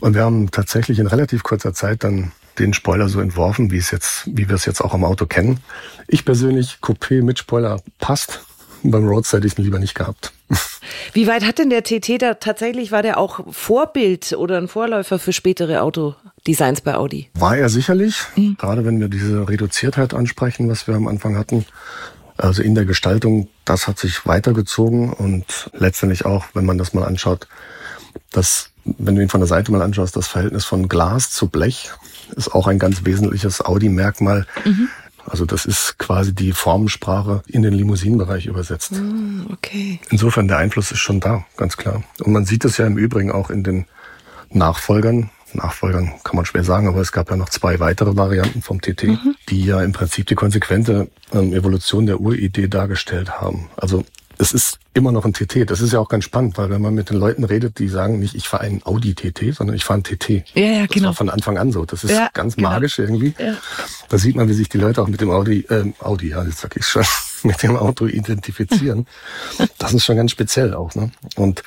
Und 0.00 0.14
wir 0.14 0.22
haben 0.22 0.50
tatsächlich 0.50 0.98
in 0.98 1.06
relativ 1.06 1.42
kurzer 1.42 1.74
Zeit 1.74 2.04
dann 2.04 2.32
den 2.58 2.74
Spoiler 2.74 3.08
so 3.08 3.20
entworfen, 3.20 3.70
wie 3.70 3.78
es 3.78 3.90
jetzt, 3.90 4.24
wie 4.26 4.48
wir 4.48 4.56
es 4.56 4.64
jetzt 4.64 4.80
auch 4.80 4.94
am 4.94 5.04
Auto 5.04 5.26
kennen. 5.26 5.60
Ich 6.06 6.24
persönlich, 6.24 6.78
Coupé 6.82 7.22
mit 7.22 7.38
Spoiler 7.38 7.80
passt. 7.98 8.40
Beim 8.82 9.08
Roadster 9.08 9.38
hätte 9.38 9.46
ich 9.48 9.58
ihn 9.58 9.64
lieber 9.64 9.78
nicht 9.78 9.94
gehabt. 9.94 10.32
Wie 11.12 11.26
weit 11.26 11.44
hat 11.44 11.58
denn 11.58 11.68
der 11.68 11.82
TT 11.82 12.22
da 12.22 12.34
tatsächlich, 12.34 12.92
war 12.92 13.02
der 13.02 13.18
auch 13.18 13.40
Vorbild 13.52 14.32
oder 14.32 14.56
ein 14.56 14.68
Vorläufer 14.68 15.18
für 15.18 15.32
spätere 15.32 15.82
Autodesigns 15.82 16.80
bei 16.80 16.94
Audi? 16.94 17.28
War 17.34 17.56
er 17.56 17.68
sicherlich, 17.68 18.22
mhm. 18.36 18.56
gerade 18.56 18.84
wenn 18.84 19.00
wir 19.00 19.08
diese 19.08 19.48
Reduziertheit 19.48 20.14
ansprechen, 20.14 20.68
was 20.68 20.86
wir 20.86 20.94
am 20.94 21.08
Anfang 21.08 21.36
hatten. 21.36 21.66
Also 22.38 22.62
in 22.62 22.74
der 22.74 22.84
Gestaltung, 22.84 23.48
das 23.64 23.88
hat 23.88 23.98
sich 23.98 24.24
weitergezogen 24.24 25.12
und 25.12 25.70
letztendlich 25.72 26.24
auch, 26.24 26.46
wenn 26.54 26.64
man 26.64 26.78
das 26.78 26.94
mal 26.94 27.04
anschaut, 27.04 27.48
das, 28.30 28.70
wenn 28.84 29.16
du 29.16 29.22
ihn 29.22 29.28
von 29.28 29.40
der 29.40 29.48
Seite 29.48 29.72
mal 29.72 29.82
anschaust, 29.82 30.16
das 30.16 30.28
Verhältnis 30.28 30.64
von 30.64 30.88
Glas 30.88 31.30
zu 31.30 31.48
Blech 31.48 31.90
ist 32.36 32.54
auch 32.54 32.66
ein 32.66 32.78
ganz 32.78 33.04
wesentliches 33.04 33.64
Audi-Merkmal. 33.64 34.46
Mhm. 34.64 34.88
Also 35.26 35.44
das 35.44 35.66
ist 35.66 35.98
quasi 35.98 36.34
die 36.34 36.52
Formensprache 36.52 37.42
in 37.46 37.62
den 37.62 37.74
Limousinenbereich 37.74 38.46
übersetzt. 38.46 38.92
Mm, 38.92 39.42
okay. 39.52 40.00
Insofern 40.08 40.48
der 40.48 40.56
Einfluss 40.56 40.90
ist 40.90 41.00
schon 41.00 41.20
da, 41.20 41.44
ganz 41.56 41.76
klar. 41.76 42.02
Und 42.20 42.32
man 42.32 42.46
sieht 42.46 42.64
es 42.64 42.78
ja 42.78 42.86
im 42.86 42.96
Übrigen 42.96 43.30
auch 43.30 43.50
in 43.50 43.62
den 43.62 43.84
Nachfolgern 44.50 45.30
Nachfolgern 45.54 46.12
kann 46.24 46.36
man 46.36 46.44
schwer 46.44 46.64
sagen, 46.64 46.88
aber 46.88 47.00
es 47.00 47.12
gab 47.12 47.30
ja 47.30 47.36
noch 47.36 47.48
zwei 47.48 47.80
weitere 47.80 48.16
Varianten 48.16 48.62
vom 48.62 48.80
TT, 48.80 49.04
mhm. 49.04 49.34
die 49.48 49.64
ja 49.64 49.82
im 49.82 49.92
Prinzip 49.92 50.26
die 50.26 50.34
konsequente 50.34 51.08
ähm, 51.32 51.52
Evolution 51.52 52.06
der 52.06 52.20
Uridee 52.20 52.68
dargestellt 52.68 53.40
haben. 53.40 53.68
Also 53.76 54.04
es 54.38 54.52
ist 54.52 54.78
immer 54.94 55.12
noch 55.12 55.24
ein 55.24 55.32
TT. 55.32 55.68
Das 55.68 55.80
ist 55.80 55.92
ja 55.92 55.98
auch 55.98 56.08
ganz 56.08 56.24
spannend, 56.24 56.56
weil 56.58 56.70
wenn 56.70 56.80
man 56.80 56.94
mit 56.94 57.10
den 57.10 57.16
Leuten 57.16 57.44
redet, 57.44 57.78
die 57.78 57.88
sagen 57.88 58.18
nicht, 58.20 58.34
ich 58.34 58.46
fahre 58.48 58.64
einen 58.64 58.82
Audi 58.84 59.14
TT, 59.14 59.54
sondern 59.54 59.74
ich 59.74 59.84
fahre 59.84 60.02
einen 60.04 60.04
TT. 60.04 60.54
Ja, 60.54 60.62
ja, 60.62 60.80
Das 60.86 60.90
genau. 60.90 61.08
war 61.08 61.14
von 61.14 61.28
Anfang 61.28 61.58
an 61.58 61.72
so. 61.72 61.84
Das 61.84 62.04
ist 62.04 62.12
Ja, 62.12 62.30
ganz 62.32 62.56
genau. 62.56 62.70
magisch 62.70 62.98
irgendwie. 62.98 63.34
Ja. 63.38 63.56
Da 64.08 64.18
sieht 64.18 64.36
man, 64.36 64.48
wie 64.48 64.54
sich 64.54 64.68
die 64.68 64.78
Leute 64.78 65.02
auch 65.02 65.08
mit 65.08 65.20
dem 65.20 65.30
Audi, 65.30 65.66
ähm, 65.70 65.94
Audi, 65.98 66.30
ja, 66.30 66.44
jetzt 66.44 66.58
sag 66.58 66.76
ich 66.76 66.86
schon, 66.86 67.04
mit 67.42 67.62
dem 67.62 67.76
Auto 67.76 68.06
identifizieren. 68.06 69.06
Das 69.78 69.92
ist 69.92 70.04
schon 70.04 70.16
ganz 70.16 70.30
speziell 70.30 70.74
auch. 70.74 70.94
Ne? 70.94 71.10
Und 71.36 71.62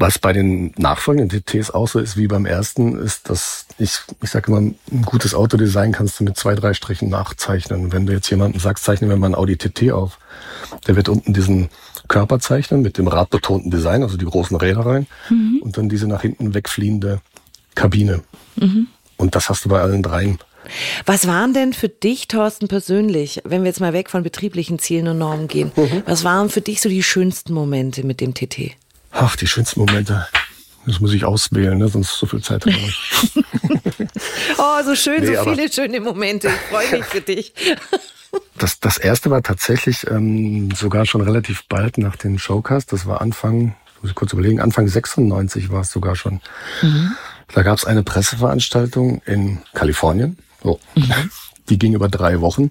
was 0.00 0.18
bei 0.18 0.32
den 0.32 0.72
nachfolgenden 0.78 1.42
TTs 1.44 1.70
auch 1.70 1.86
so 1.86 1.98
ist 1.98 2.16
wie 2.16 2.26
beim 2.26 2.46
ersten, 2.46 2.98
ist, 2.98 3.28
dass 3.28 3.66
ich, 3.78 3.98
ich 4.22 4.30
sage 4.30 4.48
immer, 4.50 4.58
ein 4.60 4.76
gutes 5.04 5.34
Autodesign 5.34 5.92
kannst 5.92 6.18
du 6.18 6.24
mit 6.24 6.36
zwei, 6.36 6.54
drei 6.54 6.72
Strichen 6.74 7.10
nachzeichnen. 7.10 7.92
Wenn 7.92 8.06
du 8.06 8.12
jetzt 8.12 8.30
jemanden 8.30 8.58
sagst, 8.58 8.84
zeichne 8.84 9.06
mir 9.08 9.16
mal 9.16 9.28
ein 9.28 9.34
Audi 9.34 9.56
TT 9.56 9.92
auf, 9.92 10.18
der 10.86 10.96
wird 10.96 11.08
unten 11.08 11.34
diesen 11.34 11.68
Körper 12.08 12.40
zeichnen 12.40 12.80
mit 12.82 12.98
dem 12.98 13.08
radbetonten 13.08 13.70
Design, 13.70 14.02
also 14.02 14.16
die 14.16 14.24
großen 14.24 14.56
Räder 14.56 14.84
rein 14.86 15.06
und 15.60 15.76
dann 15.76 15.88
diese 15.88 16.06
nach 16.08 16.22
hinten 16.22 16.54
wegfliehende 16.54 17.20
Kabine. 17.74 18.22
Und 19.16 19.34
das 19.34 19.48
hast 19.48 19.64
du 19.64 19.68
bei 19.68 19.80
allen 19.80 20.02
dreien. 20.02 20.38
Was 21.06 21.26
waren 21.26 21.52
denn 21.54 21.72
für 21.72 21.88
dich, 21.88 22.26
Thorsten, 22.28 22.68
persönlich, 22.68 23.40
wenn 23.44 23.62
wir 23.62 23.68
jetzt 23.68 23.80
mal 23.80 23.92
weg 23.92 24.10
von 24.10 24.22
betrieblichen 24.22 24.78
Zielen 24.78 25.08
und 25.08 25.18
Normen 25.18 25.46
gehen, 25.48 25.72
Mhm. 25.76 26.02
was 26.06 26.24
waren 26.24 26.48
für 26.50 26.60
dich 26.60 26.80
so 26.80 26.88
die 26.88 27.02
schönsten 27.02 27.52
Momente 27.54 28.04
mit 28.04 28.20
dem 28.20 28.34
TT? 28.34 28.72
Ach, 29.10 29.36
die 29.36 29.46
schönsten 29.46 29.80
Momente. 29.80 30.26
Das 30.86 31.00
muss 31.00 31.12
ich 31.12 31.24
auswählen, 31.24 31.76
ne? 31.78 31.88
sonst 31.88 32.18
so 32.18 32.26
viel 32.26 32.42
Zeit 32.42 32.64
habe 32.64 32.70
ich. 32.76 33.44
Oh, 34.58 34.82
so 34.84 34.94
schön, 34.94 35.22
Nee, 35.22 35.36
so 35.36 35.44
viele 35.44 35.70
schöne 35.70 36.00
Momente. 36.00 36.48
Ich 36.48 36.70
freue 36.70 36.98
mich 36.98 37.04
für 37.04 37.20
dich. 37.20 37.52
Das, 38.56 38.78
das 38.78 38.96
erste 38.96 39.30
war 39.30 39.42
tatsächlich 39.42 40.06
ähm, 40.08 40.70
sogar 40.72 41.04
schon 41.04 41.20
relativ 41.20 41.64
bald 41.66 41.98
nach 41.98 42.14
dem 42.14 42.38
Showcast. 42.38 42.92
Das 42.92 43.04
war 43.06 43.20
Anfang, 43.20 43.74
muss 44.00 44.10
ich 44.10 44.14
kurz 44.14 44.32
überlegen, 44.32 44.60
Anfang 44.60 44.86
96 44.86 45.70
war 45.70 45.80
es 45.80 45.90
sogar 45.90 46.14
schon. 46.14 46.40
Da 47.52 47.62
gab 47.62 47.78
es 47.78 47.84
eine 47.84 48.04
Presseveranstaltung 48.04 49.20
in 49.26 49.58
Kalifornien. 49.74 50.38
So. 50.62 50.78
Die 51.68 51.78
ging 51.78 51.94
über 51.94 52.08
drei 52.08 52.40
Wochen. 52.40 52.70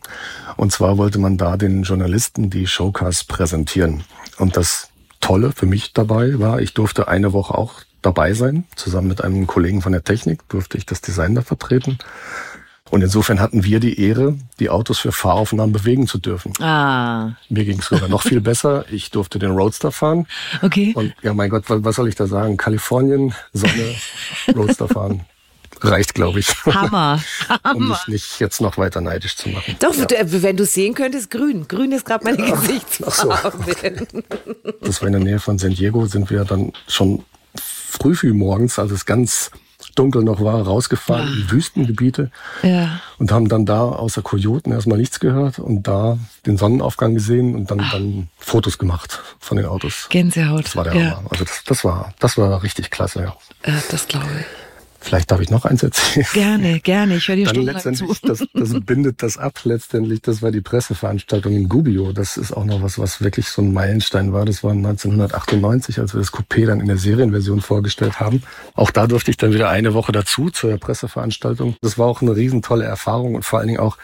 Und 0.55 0.72
zwar 0.72 0.98
wollte 0.98 1.19
man 1.19 1.38
da 1.38 1.58
den 1.58 1.84
Journalisten 1.84 2.50
die 2.50 2.67
Showcast 2.67 3.27
präsentieren. 3.27 4.03
Und 4.38 4.55
das 4.55 4.89
Tolle 5.21 5.51
für 5.51 5.65
mich 5.65 5.93
dabei 5.93 6.39
war, 6.39 6.61
ich 6.61 6.73
durfte 6.73 7.07
eine 7.07 7.33
Woche 7.33 7.55
auch 7.57 7.81
dabei 8.01 8.33
sein. 8.33 8.63
Zusammen 8.75 9.07
mit 9.09 9.23
einem 9.23 9.45
Kollegen 9.47 9.81
von 9.81 9.91
der 9.91 10.03
Technik 10.03 10.47
durfte 10.49 10.77
ich 10.77 10.85
das 10.85 11.01
Design 11.01 11.35
da 11.35 11.41
vertreten. 11.41 11.97
Und 12.89 13.03
insofern 13.03 13.39
hatten 13.39 13.63
wir 13.63 13.79
die 13.79 14.01
Ehre, 14.01 14.35
die 14.59 14.69
Autos 14.71 14.97
für 14.97 15.11
Fahraufnahmen 15.11 15.71
bewegen 15.73 16.07
zu 16.07 16.17
dürfen. 16.17 16.53
Ah, 16.59 17.33
Mir 17.47 17.63
ging 17.65 17.77
es 17.79 17.85
sogar 17.85 18.07
noch 18.09 18.23
viel 18.23 18.41
besser. 18.41 18.85
Ich 18.89 19.11
durfte 19.11 19.38
den 19.38 19.51
Roadster 19.51 19.91
fahren. 19.91 20.25
okay. 20.63 20.93
Und 20.95 21.13
ja, 21.21 21.35
mein 21.35 21.51
Gott, 21.51 21.65
was 21.69 21.83
was 21.83 21.95
soll 21.97 22.07
ich 22.07 22.15
da 22.15 22.25
sagen? 22.25 22.57
Kalifornien, 22.57 23.35
Sonne, 23.53 23.95
Roadster 24.55 24.88
fahren. 24.88 25.21
Reicht, 25.81 26.13
glaube 26.13 26.39
ich. 26.39 26.48
Hammer. 26.65 27.21
um 27.74 27.89
mich 27.89 28.07
nicht 28.07 28.39
jetzt 28.39 28.62
noch 28.62 28.77
weiter 28.77 29.01
neidisch 29.01 29.36
zu 29.36 29.50
machen. 29.50 29.75
Doch, 29.79 29.95
du- 29.95 30.43
wenn 30.43 30.57
du 30.57 30.63
es 30.63 30.74
sehen 30.74 30.93
könntest, 30.93 31.29
grün. 31.31 31.67
Grün 31.67 31.91
ist 31.91 32.05
gerade 32.05 32.24
meine 32.25 32.38
Gesichtsfarbe. 32.51 33.75
Das 34.81 35.01
war 35.01 35.07
in 35.07 35.13
der 35.13 35.21
Nähe 35.24 35.39
von 35.39 35.57
San 35.59 35.74
Diego, 35.74 36.05
sind 36.05 36.29
wir 36.29 36.43
dann 36.45 36.74
schon 36.88 37.24
früh, 37.55 38.15
früh 38.15 38.33
morgens, 38.33 38.79
als 38.79 38.91
es 38.91 39.05
ganz 39.05 39.51
dunkel 39.95 40.24
noch 40.24 40.41
war, 40.43 40.62
rausgefahren 40.62 41.27
in 41.33 41.51
Wüstengebiete 41.51 42.31
Ja. 42.63 43.00
und 43.17 43.31
haben 43.31 43.48
dann 43.50 43.65
da 43.65 43.81
außer 43.83 44.21
Kojoten 44.21 44.71
erstmal 44.71 44.98
nichts 44.98 45.19
gehört 45.19 45.59
und 45.59 45.83
da 45.83 46.17
den 46.45 46.57
Sonnenaufgang 46.57 47.13
gesehen 47.15 47.55
und 47.55 47.71
dann, 47.71 47.79
dann 47.91 48.27
Fotos 48.38 48.77
gemacht 48.77 49.21
von 49.39 49.57
den 49.57 49.65
Autos. 49.65 50.07
Gänsehaut. 50.09 50.65
Das 50.65 50.75
war 50.75 50.83
der 50.83 50.93
ja. 50.95 51.17
Hammer. 51.17 51.31
Also 51.31 51.43
das, 51.45 51.63
das 51.65 51.83
war, 51.83 52.13
das 52.19 52.38
war 52.38 52.62
richtig 52.63 52.91
klasse, 52.91 53.21
ja. 53.24 53.36
Äh, 53.63 53.79
das 53.89 54.07
glaube 54.07 54.27
ich. 54.39 54.45
Vielleicht 55.01 55.32
darf 55.32 55.39
ich 55.39 55.50
noch 55.50 55.65
eins 55.65 55.82
erzählen. 55.82 56.25
Gerne, 56.34 56.79
gerne. 56.82 57.15
Ich 57.15 57.27
höre 57.27 57.38
dir 57.38 57.48
zu. 57.48 57.62
letztendlich, 57.62 58.22
das, 58.22 58.46
das 58.53 58.74
bindet 58.86 59.24
das 59.24 59.38
ab 59.38 59.60
letztendlich. 59.63 60.22
Das 60.22 60.41
war 60.41 60.51
die 60.51 60.62
Presseveranstaltung 60.62 61.53
in 61.53 61.70
Gubbio. 61.70 62.12
Das 62.12 62.38
ist 62.38 62.51
auch 62.51 62.65
noch 62.65 62.82
was, 62.82 63.00
was 63.00 63.22
wirklich 63.22 63.48
so 63.48 63.62
ein 63.62 63.74
Meilenstein 63.74 64.34
war. 64.34 64.46
Das 64.46 64.63
war 64.63 64.72
1998, 64.72 66.00
als 66.00 66.13
wir 66.13 66.20
das 66.20 66.34
Coupé 66.34 66.65
dann 66.65 66.82
in 66.82 66.88
der 66.88 66.98
Serienversion 66.98 67.62
vorgestellt 67.62 68.20
haben. 68.20 68.44
Auch 68.75 68.91
da 68.91 69.08
durfte 69.08 69.32
ich 69.32 69.38
dann 69.38 69.53
wieder 69.53 69.70
eine 69.70 69.94
Woche 69.94 70.12
dazu 70.12 70.50
zur 70.50 70.77
Presseveranstaltung. 70.77 71.75
Das 71.82 71.98
war 71.98 72.08
auch 72.08 72.22
eine 72.22 72.36
riesen 72.36 72.62
tolle 72.62 72.86
Erfahrung 72.86 73.36
und 73.36 73.44
vor 73.44 73.60
allen 73.60 73.70
Dingen 73.70 73.79
auch 73.79 73.98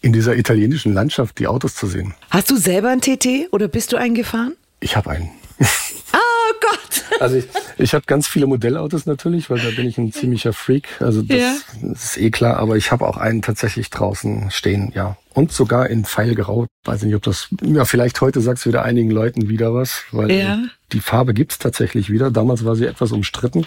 in 0.00 0.12
dieser 0.12 0.36
italienischen 0.36 0.94
Landschaft 0.94 1.38
die 1.38 1.46
Autos 1.46 1.74
zu 1.74 1.86
sehen. 1.86 2.14
Hast 2.30 2.50
du 2.50 2.56
selber 2.56 2.88
ein 2.88 3.00
TT 3.00 3.52
oder 3.52 3.68
bist 3.68 3.92
du 3.92 3.96
eingefahren? 3.96 4.54
Ich 4.80 4.96
habe 4.96 5.10
einen. 5.10 5.30
Oh 5.60 6.27
Gott. 6.60 7.04
Also 7.20 7.34
ich, 7.34 7.46
ich 7.78 7.94
habe 7.94 8.04
ganz 8.06 8.28
viele 8.28 8.46
Modellautos 8.46 9.04
natürlich, 9.06 9.50
weil 9.50 9.58
da 9.58 9.70
bin 9.70 9.88
ich 9.88 9.98
ein 9.98 10.12
ziemlicher 10.12 10.52
Freak. 10.52 10.86
Also 11.00 11.20
das, 11.22 11.36
Ja. 11.36 11.56
ist 11.90 12.16
eh 12.16 12.30
klar, 12.30 12.58
aber 12.58 12.76
ich 12.76 12.92
habe 12.92 13.08
auch 13.08 13.16
einen 13.16 13.42
tatsächlich 13.42 13.90
draußen 13.90 14.52
stehen, 14.52 14.92
ja. 14.94 15.16
Und 15.34 15.50
sogar 15.50 15.88
in 15.90 16.04
Pfeilgrau. 16.04 16.66
Weiß 16.84 17.02
nicht, 17.02 17.16
ob 17.16 17.22
das, 17.24 17.48
ja, 17.60 17.84
vielleicht 17.86 18.20
heute 18.20 18.40
sagst 18.40 18.64
du 18.64 18.68
wieder 18.68 18.84
einigen 18.84 19.10
Leuten 19.10 19.48
wieder 19.48 19.74
was, 19.74 20.02
weil 20.12 20.30
Ja. 20.30 20.58
die 20.92 21.00
Farbe 21.00 21.34
gibt's 21.34 21.58
tatsächlich 21.58 22.08
wieder. 22.08 22.30
Damals 22.30 22.64
war 22.64 22.76
sie 22.76 22.86
etwas 22.86 23.10
umstritten. 23.10 23.66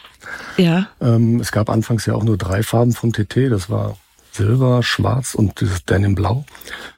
Ja. 0.55 0.87
Ähm, 1.01 1.41
es 1.41 1.51
gab 1.51 1.69
anfangs 1.69 2.05
ja 2.05 2.13
auch 2.13 2.23
nur 2.23 2.37
drei 2.37 2.63
Farben 2.63 2.93
vom 2.93 3.11
TT. 3.11 3.49
Das 3.49 3.69
war 3.69 3.97
Silber, 4.31 4.83
Schwarz 4.83 5.35
und 5.35 5.59
dieses 5.61 5.85
Denim 5.85 6.15
Blau. 6.15 6.45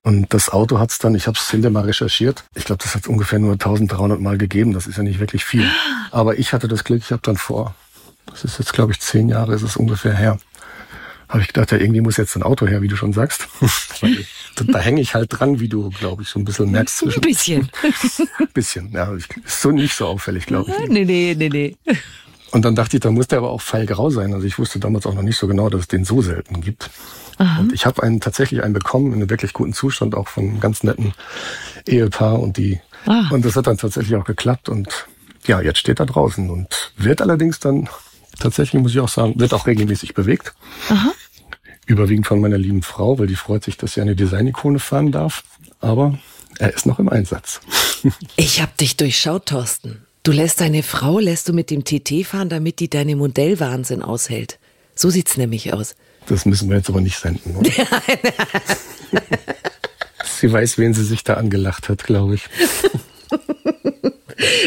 Und 0.04 0.34
das 0.34 0.50
Auto 0.50 0.80
hat's 0.80 1.00
dann, 1.00 1.16
ich 1.16 1.28
habe 1.28 1.38
es 1.38 1.50
hinterher 1.50 1.72
mal 1.72 1.86
recherchiert. 1.86 2.44
Ich 2.56 2.66
glaube, 2.66 2.82
das 2.84 2.96
hat 2.96 3.08
ungefähr 3.08 3.40
nur 3.40 3.54
1300 3.54 4.20
Mal 4.20 4.38
gegeben. 4.38 4.74
Das 4.74 4.88
ist 4.88 4.98
ja 4.98 5.04
nicht 5.04 5.20
wirklich 5.20 5.44
viel. 5.44 5.68
Aber 6.12 6.38
ich 6.38 6.54
hatte 6.54 6.68
das 6.68 6.84
Glück, 6.84 7.02
ich 7.04 7.12
habe 7.12 7.22
dann 7.24 7.38
vor, 7.38 7.76
das 8.28 8.44
ist 8.44 8.60
jetzt 8.60 8.74
glaube 8.74 8.92
ich 8.92 9.00
zehn 9.00 9.30
Jahre, 9.30 9.54
ist 9.54 9.64
es 9.64 9.78
ungefähr 9.78 10.14
her, 10.14 10.38
habe 11.34 11.42
ich 11.42 11.48
gedacht, 11.48 11.72
ja, 11.72 11.80
irgendwie 11.80 12.02
muss 12.02 12.18
jetzt 12.18 12.36
ein 12.36 12.44
Auto 12.44 12.68
her, 12.68 12.84
wie 12.84 12.88
du 12.88 12.96
schon 12.96 13.14
sagst. 13.14 13.48
Da, 14.56 14.66
da 14.66 14.78
hänge 14.78 15.02
ich 15.02 15.16
halt 15.16 15.30
dran, 15.32 15.60
wie 15.60 15.68
du, 15.68 15.90
glaube 15.90 16.22
ich, 16.22 16.30
so 16.30 16.38
ein 16.38 16.46
bisschen 16.46 16.70
merkst 16.70 17.02
Ein 17.02 17.10
zwischen 17.10 17.22
bisschen. 17.22 17.70
bisschen. 18.54 18.92
Ja, 18.92 19.12
ich, 19.16 19.28
ist 19.44 19.62
so 19.62 19.72
nicht 19.72 19.96
so 19.96 20.06
auffällig, 20.06 20.46
glaube 20.46 20.70
ich. 20.70 20.90
nee, 20.90 21.06
nee, 21.06 21.34
nee, 21.36 21.50
nee. 21.50 21.76
Und 22.52 22.64
dann 22.64 22.76
dachte 22.76 22.98
ich, 22.98 23.02
da 23.02 23.10
muss 23.10 23.28
der 23.28 23.40
aber 23.40 23.50
auch 23.50 23.64
pfeilgrau 23.64 24.12
sein. 24.12 24.32
Also 24.32 24.46
ich 24.46 24.60
wusste 24.60 24.78
damals 24.78 25.08
auch 25.08 25.16
noch 25.16 25.24
nicht 25.24 25.38
so 25.38 25.48
genau, 25.48 25.70
dass 25.70 25.82
es 25.82 25.88
den 25.88 26.06
so 26.06 26.22
selten 26.22 26.62
gibt. 26.62 26.92
Und 27.38 27.74
ich 27.74 27.86
habe 27.86 28.04
einen 28.04 28.20
tatsächlich 28.22 28.64
einen 28.64 28.74
bekommen 28.74 29.08
in 29.08 29.14
einem 29.20 29.30
wirklich 29.30 29.54
guten 29.54 29.74
Zustand, 29.74 30.16
auch 30.16 30.28
von 30.28 30.44
einem 30.44 30.60
ganz 30.60 30.84
netten 30.84 31.14
Ehepaar 31.88 32.40
und 32.40 32.58
die 32.58 32.80
Ah. 33.06 33.28
und 33.32 33.44
das 33.44 33.56
hat 33.58 33.68
dann 33.68 33.78
tatsächlich 33.78 34.16
auch 34.16 34.24
geklappt 34.24 34.70
und 34.70 35.08
ja, 35.46 35.60
jetzt 35.60 35.80
steht 35.80 36.00
er 36.00 36.06
draußen 36.06 36.50
und 36.50 36.94
wird 36.96 37.22
allerdings 37.22 37.60
dann 37.60 37.90
tatsächlich, 38.40 38.82
muss 38.82 38.92
ich 38.94 39.00
auch 39.02 39.10
sagen, 39.10 39.38
wird 39.38 39.54
auch 39.54 39.68
regelmäßig 39.68 40.14
bewegt. 40.14 40.54
Überwiegend 41.86 42.28
von 42.28 42.40
meiner 42.40 42.58
lieben 42.58 42.82
Frau, 42.82 43.20
weil 43.20 43.28
die 43.28 43.36
freut 43.36 43.64
sich, 43.66 43.76
dass 43.76 43.94
sie 43.96 44.02
eine 44.02 44.16
Designikone 44.16 44.80
fahren 44.80 45.12
darf. 45.12 45.44
Aber 45.82 46.18
er 46.60 46.74
ist 46.74 46.86
noch 46.86 47.00
im 47.00 47.10
Einsatz. 47.10 47.60
Ich 48.36 48.62
hab 48.62 48.76
dich 48.78 48.98
durchschaut, 48.98 49.46
Thorsten. 49.46 50.06
Du 50.24 50.34
lässt 50.34 50.60
deine 50.60 50.84
Frau, 50.84 51.20
lässt 51.20 51.48
du 51.48 51.54
mit 51.54 51.70
dem 51.70 51.86
TT 51.86 52.26
fahren, 52.26 52.50
damit 52.50 52.80
die 52.80 52.90
deine 52.90 53.16
Modellwahnsinn 53.16 54.02
aushält. 54.02 54.60
So 54.94 55.10
sieht's 55.10 55.38
nämlich 55.38 55.74
aus. 55.74 55.96
Das 56.28 56.46
müssen 56.46 56.70
wir 56.70 56.78
jetzt 56.78 56.90
aber 56.90 57.02
nicht 57.02 57.18
senden. 57.20 57.56
Oder? 57.56 57.70
sie 60.40 60.52
weiß, 60.52 60.78
wen 60.78 60.94
sie 60.94 61.04
sich 61.04 61.24
da 61.24 61.36
angelacht 61.36 61.90
hat, 61.90 62.04
glaube 62.04 62.36
ich. 62.36 62.50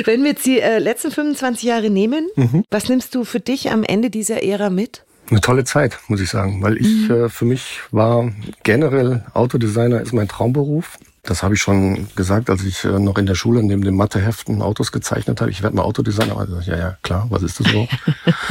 Wenn 0.04 0.22
wir 0.22 0.30
jetzt 0.30 0.46
die 0.46 0.60
äh, 0.60 0.78
letzten 0.78 1.10
25 1.10 1.64
Jahre 1.64 1.90
nehmen, 1.90 2.28
Mhm. 2.36 2.64
was 2.70 2.88
nimmst 2.88 3.14
du 3.14 3.24
für 3.24 3.40
dich 3.40 3.70
am 3.70 3.82
Ende 3.82 4.10
dieser 4.10 4.42
Ära 4.42 4.70
mit? 4.70 5.02
Eine 5.30 5.40
tolle 5.40 5.64
Zeit, 5.64 5.98
muss 6.08 6.20
ich 6.20 6.30
sagen, 6.30 6.62
weil 6.62 6.76
ich 6.76 7.10
äh, 7.10 7.28
für 7.28 7.44
mich 7.46 7.80
war 7.90 8.30
generell 8.62 9.24
Autodesigner 9.34 10.00
ist 10.00 10.12
mein 10.12 10.28
Traumberuf. 10.28 10.98
Das 11.26 11.42
habe 11.42 11.54
ich 11.54 11.60
schon 11.60 12.08
gesagt, 12.14 12.50
als 12.50 12.64
ich 12.64 12.84
äh, 12.84 12.98
noch 12.98 13.18
in 13.18 13.26
der 13.26 13.34
Schule 13.34 13.62
neben 13.62 13.82
den 13.82 13.96
Matheheften 13.96 14.62
Autos 14.62 14.92
gezeichnet 14.92 15.40
habe. 15.40 15.50
Ich 15.50 15.62
werde 15.62 15.76
mal 15.76 15.82
Autodesigner. 15.82 16.36
Also, 16.36 16.58
ja, 16.60 16.78
ja, 16.78 16.98
klar, 17.02 17.26
was 17.30 17.42
ist 17.42 17.60
das 17.60 17.68
überhaupt? 17.68 17.92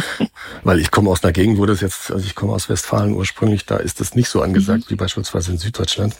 weil 0.64 0.80
ich 0.80 0.92
komme 0.92 1.10
aus 1.10 1.24
einer 1.24 1.32
Gegend, 1.32 1.58
wo 1.58 1.66
das 1.66 1.82
jetzt, 1.82 2.12
also 2.12 2.26
ich 2.26 2.36
komme 2.36 2.54
aus 2.54 2.70
Westfalen 2.70 3.14
ursprünglich, 3.14 3.66
da 3.66 3.78
ist 3.78 4.00
das 4.00 4.16
nicht 4.16 4.30
so 4.30 4.42
angesagt 4.42 4.90
wie 4.90 4.96
beispielsweise 4.96 5.52
in 5.52 5.58
Süddeutschland. 5.58 6.16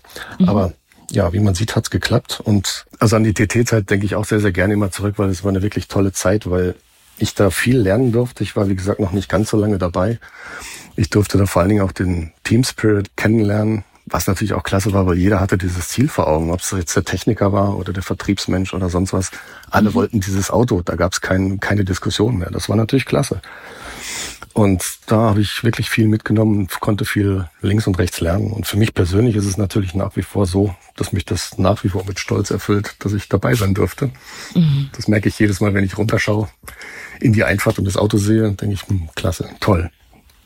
Aber 0.46 0.74
ja, 1.12 1.34
wie 1.34 1.40
man 1.40 1.56
sieht, 1.56 1.76
hat's 1.76 1.90
geklappt. 1.90 2.42
Und 2.44 2.86
also 3.00 3.16
an 3.16 3.24
die 3.24 3.34
TT-Zeit 3.34 3.90
denke 3.90 4.06
ich 4.06 4.16
auch 4.16 4.26
sehr, 4.26 4.40
sehr 4.40 4.52
gerne 4.52 4.74
immer 4.74 4.92
zurück, 4.92 5.16
weil 5.18 5.30
es 5.30 5.44
war 5.44 5.50
eine 5.50 5.62
wirklich 5.62 5.88
tolle 5.88 6.14
Zeit, 6.14 6.50
weil 6.50 6.76
ich 7.18 7.36
da 7.36 7.50
viel 7.50 7.78
lernen 7.78 8.12
durfte. 8.12 8.44
Ich 8.44 8.56
war, 8.56 8.70
wie 8.70 8.76
gesagt, 8.76 9.00
noch 9.00 9.12
nicht 9.12 9.30
ganz 9.30 9.50
so 9.50 9.58
lange 9.58 9.78
dabei. 9.78 10.20
Ich 10.96 11.10
durfte 11.10 11.38
da 11.38 11.46
vor 11.46 11.62
allen 11.62 11.70
Dingen 11.70 11.82
auch 11.82 11.92
den 11.92 12.32
Team 12.44 12.64
Spirit 12.64 13.16
kennenlernen, 13.18 13.84
was 14.06 14.28
natürlich 14.28 14.54
auch 14.54 14.64
klasse 14.64 14.94
war, 14.94 15.08
weil 15.08 15.18
jeder 15.18 15.40
hatte 15.40 15.58
dieses 15.58 15.90
Ziel 15.90 16.08
vor 16.08 16.28
Augen, 16.28 16.52
ob 16.52 16.60
es 16.60 16.72
jetzt 16.72 16.96
der 16.96 17.06
Techniker 17.06 17.52
war 17.52 17.78
oder 17.78 17.92
der 17.92 18.04
Vertriebsmensch 18.04 18.74
oder 18.74 18.90
sonst 18.90 19.14
was. 19.14 19.32
Alle 19.72 19.94
wollten 19.94 20.20
dieses 20.20 20.52
Auto, 20.52 20.82
da 20.82 20.96
gab 20.96 21.14
es 21.14 21.22
kein, 21.22 21.60
keine 21.60 21.86
Diskussion 21.86 22.38
mehr. 22.38 22.52
Das 22.52 22.70
war 22.70 22.76
natürlich 22.76 23.06
klasse. 23.06 23.42
Und 24.54 25.00
da 25.08 25.18
habe 25.18 25.42
ich 25.42 25.66
wirklich 25.66 25.90
viel 25.90 26.08
mitgenommen, 26.08 26.70
konnte 26.80 27.04
viel 27.04 27.50
links 27.62 27.88
und 27.88 28.00
rechts 28.00 28.22
lernen. 28.22 28.54
Und 28.54 28.66
für 28.66 28.78
mich 28.78 28.94
persönlich 28.94 29.36
ist 29.36 29.46
es 29.46 29.58
natürlich 29.58 29.96
nach 29.96 30.16
wie 30.16 30.22
vor 30.22 30.46
so, 30.46 30.74
dass 30.96 31.12
mich 31.12 31.26
das 31.26 31.58
nach 31.58 31.84
wie 31.84 31.90
vor 31.90 32.06
mit 32.06 32.20
Stolz 32.20 32.52
erfüllt, 32.52 32.96
dass 33.00 33.12
ich 33.12 33.28
dabei 33.28 33.56
sein 33.56 33.74
dürfte. 33.74 34.12
Mhm. 34.54 34.90
Das 34.94 35.10
merke 35.10 35.28
ich 35.28 35.38
jedes 35.38 35.60
Mal, 35.60 35.74
wenn 35.74 35.84
ich 35.84 35.98
runterschaue 35.98 36.48
in 37.20 37.34
die 37.34 37.44
Einfahrt 37.44 37.80
und 37.80 37.86
das 37.86 37.98
Auto 37.98 38.18
sehe, 38.18 38.52
denke 38.54 38.76
ich, 38.76 38.88
hm, 38.88 39.10
klasse, 39.16 39.50
toll. 39.60 39.92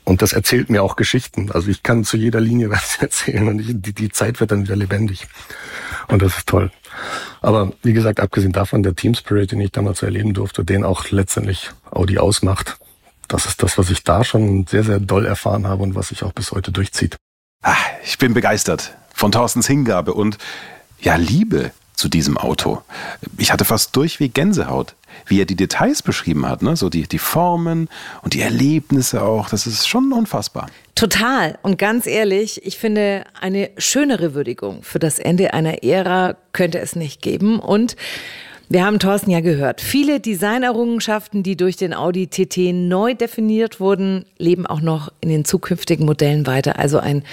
Und 0.09 0.23
das 0.23 0.33
erzählt 0.33 0.71
mir 0.71 0.81
auch 0.81 0.95
Geschichten. 0.95 1.51
Also 1.51 1.69
ich 1.69 1.83
kann 1.83 2.03
zu 2.03 2.17
jeder 2.17 2.41
Linie 2.41 2.69
was 2.71 2.97
erzählen 2.99 3.47
und 3.47 3.59
ich, 3.59 3.67
die, 3.73 3.93
die 3.93 4.09
Zeit 4.09 4.39
wird 4.39 4.49
dann 4.49 4.63
wieder 4.63 4.75
lebendig. 4.75 5.27
Und 6.07 6.23
das 6.23 6.35
ist 6.35 6.47
toll. 6.47 6.71
Aber 7.41 7.73
wie 7.83 7.93
gesagt, 7.93 8.19
abgesehen 8.19 8.51
davon, 8.51 8.81
der 8.81 8.95
Team 8.95 9.13
Spirit, 9.13 9.51
den 9.51 9.61
ich 9.61 9.71
damals 9.71 10.01
erleben 10.01 10.33
durfte, 10.33 10.65
den 10.65 10.83
auch 10.83 11.11
letztendlich 11.11 11.69
Audi 11.91 12.17
ausmacht, 12.17 12.79
das 13.27 13.45
ist 13.45 13.61
das, 13.61 13.77
was 13.77 13.91
ich 13.91 14.03
da 14.03 14.23
schon 14.23 14.65
sehr, 14.65 14.83
sehr 14.83 14.99
doll 14.99 15.27
erfahren 15.27 15.67
habe 15.67 15.83
und 15.83 15.93
was 15.93 16.07
sich 16.07 16.23
auch 16.23 16.33
bis 16.33 16.51
heute 16.51 16.71
durchzieht. 16.71 17.15
Ach, 17.61 17.77
ich 18.03 18.17
bin 18.17 18.33
begeistert 18.33 18.95
von 19.13 19.31
Thorstens 19.31 19.67
Hingabe 19.67 20.15
und 20.15 20.39
ja, 20.99 21.17
Liebe 21.17 21.69
zu 21.93 22.09
diesem 22.09 22.35
Auto. 22.39 22.81
Ich 23.37 23.53
hatte 23.53 23.63
fast 23.63 23.95
durchweg 23.95 24.33
Gänsehaut, 24.33 24.95
wie 25.27 25.41
er 25.41 25.45
die 25.45 25.55
Details 25.55 26.01
beschrieben 26.01 26.47
hat, 26.47 26.61
ne? 26.61 26.75
so 26.75 26.89
die, 26.89 27.03
die 27.03 27.19
Formen 27.19 27.89
und 28.21 28.33
die 28.33 28.41
Erlebnisse 28.41 29.21
auch. 29.21 29.49
Das 29.49 29.67
ist 29.67 29.87
schon 29.87 30.11
unfassbar. 30.13 30.67
Total. 30.95 31.57
Und 31.61 31.77
ganz 31.77 32.05
ehrlich, 32.07 32.65
ich 32.65 32.77
finde, 32.77 33.23
eine 33.39 33.69
schönere 33.77 34.33
Würdigung 34.33 34.83
für 34.83 34.99
das 34.99 35.19
Ende 35.19 35.53
einer 35.53 35.83
Ära 35.83 36.35
könnte 36.51 36.79
es 36.79 36.95
nicht 36.95 37.21
geben. 37.21 37.59
Und 37.59 37.95
wir 38.67 38.85
haben 38.85 38.99
Thorsten 38.99 39.31
ja 39.31 39.39
gehört. 39.39 39.81
Viele 39.81 40.19
Designerrungenschaften, 40.19 41.41
die 41.41 41.57
durch 41.57 41.75
den 41.75 41.93
Audi 41.93 42.27
TT 42.27 42.73
neu 42.73 43.15
definiert 43.15 43.79
wurden, 43.79 44.25
leben 44.37 44.67
auch 44.67 44.81
noch 44.81 45.11
in 45.21 45.29
den 45.29 45.45
zukünftigen 45.45 46.05
Modellen 46.05 46.45
weiter. 46.45 46.77
Also 46.77 46.99
ein 46.99 47.23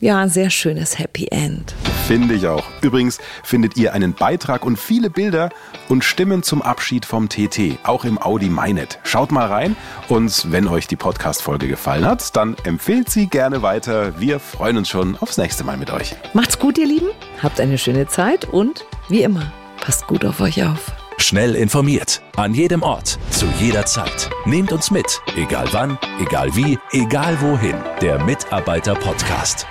ja, 0.00 0.20
ein 0.20 0.28
sehr 0.28 0.50
schönes 0.50 0.98
Happy 0.98 1.28
End. 1.30 1.74
Finde 2.06 2.34
ich 2.34 2.46
auch. 2.46 2.64
Übrigens 2.82 3.18
findet 3.42 3.76
ihr 3.76 3.92
einen 3.92 4.14
Beitrag 4.14 4.64
und 4.64 4.78
viele 4.78 5.10
Bilder 5.10 5.50
und 5.88 6.04
Stimmen 6.04 6.42
zum 6.42 6.62
Abschied 6.62 7.04
vom 7.04 7.28
TT, 7.28 7.78
auch 7.82 8.04
im 8.04 8.20
Audi 8.20 8.48
MyNet. 8.48 9.00
Schaut 9.02 9.32
mal 9.32 9.46
rein 9.46 9.76
und 10.08 10.52
wenn 10.52 10.68
euch 10.68 10.86
die 10.86 10.96
Podcast-Folge 10.96 11.66
gefallen 11.66 12.04
hat, 12.04 12.36
dann 12.36 12.56
empfehlt 12.64 13.10
sie 13.10 13.26
gerne 13.26 13.62
weiter. 13.62 14.20
Wir 14.20 14.38
freuen 14.38 14.76
uns 14.76 14.88
schon 14.88 15.16
aufs 15.16 15.36
nächste 15.36 15.64
Mal 15.64 15.76
mit 15.76 15.90
euch. 15.90 16.14
Macht's 16.32 16.58
gut, 16.58 16.78
ihr 16.78 16.86
Lieben. 16.86 17.08
Habt 17.42 17.60
eine 17.60 17.76
schöne 17.76 18.06
Zeit 18.06 18.44
und 18.44 18.84
wie 19.08 19.22
immer, 19.22 19.52
Passt 19.86 20.08
gut 20.08 20.24
auf 20.24 20.40
euch 20.40 20.64
auf. 20.64 20.90
Schnell 21.18 21.54
informiert, 21.54 22.20
an 22.34 22.54
jedem 22.54 22.82
Ort, 22.82 23.18
zu 23.30 23.46
jeder 23.60 23.86
Zeit. 23.86 24.28
Nehmt 24.44 24.72
uns 24.72 24.90
mit, 24.90 25.22
egal 25.36 25.68
wann, 25.70 25.96
egal 26.20 26.54
wie, 26.56 26.76
egal 26.90 27.40
wohin. 27.40 27.76
Der 28.02 28.22
Mitarbeiter-Podcast. 28.24 29.66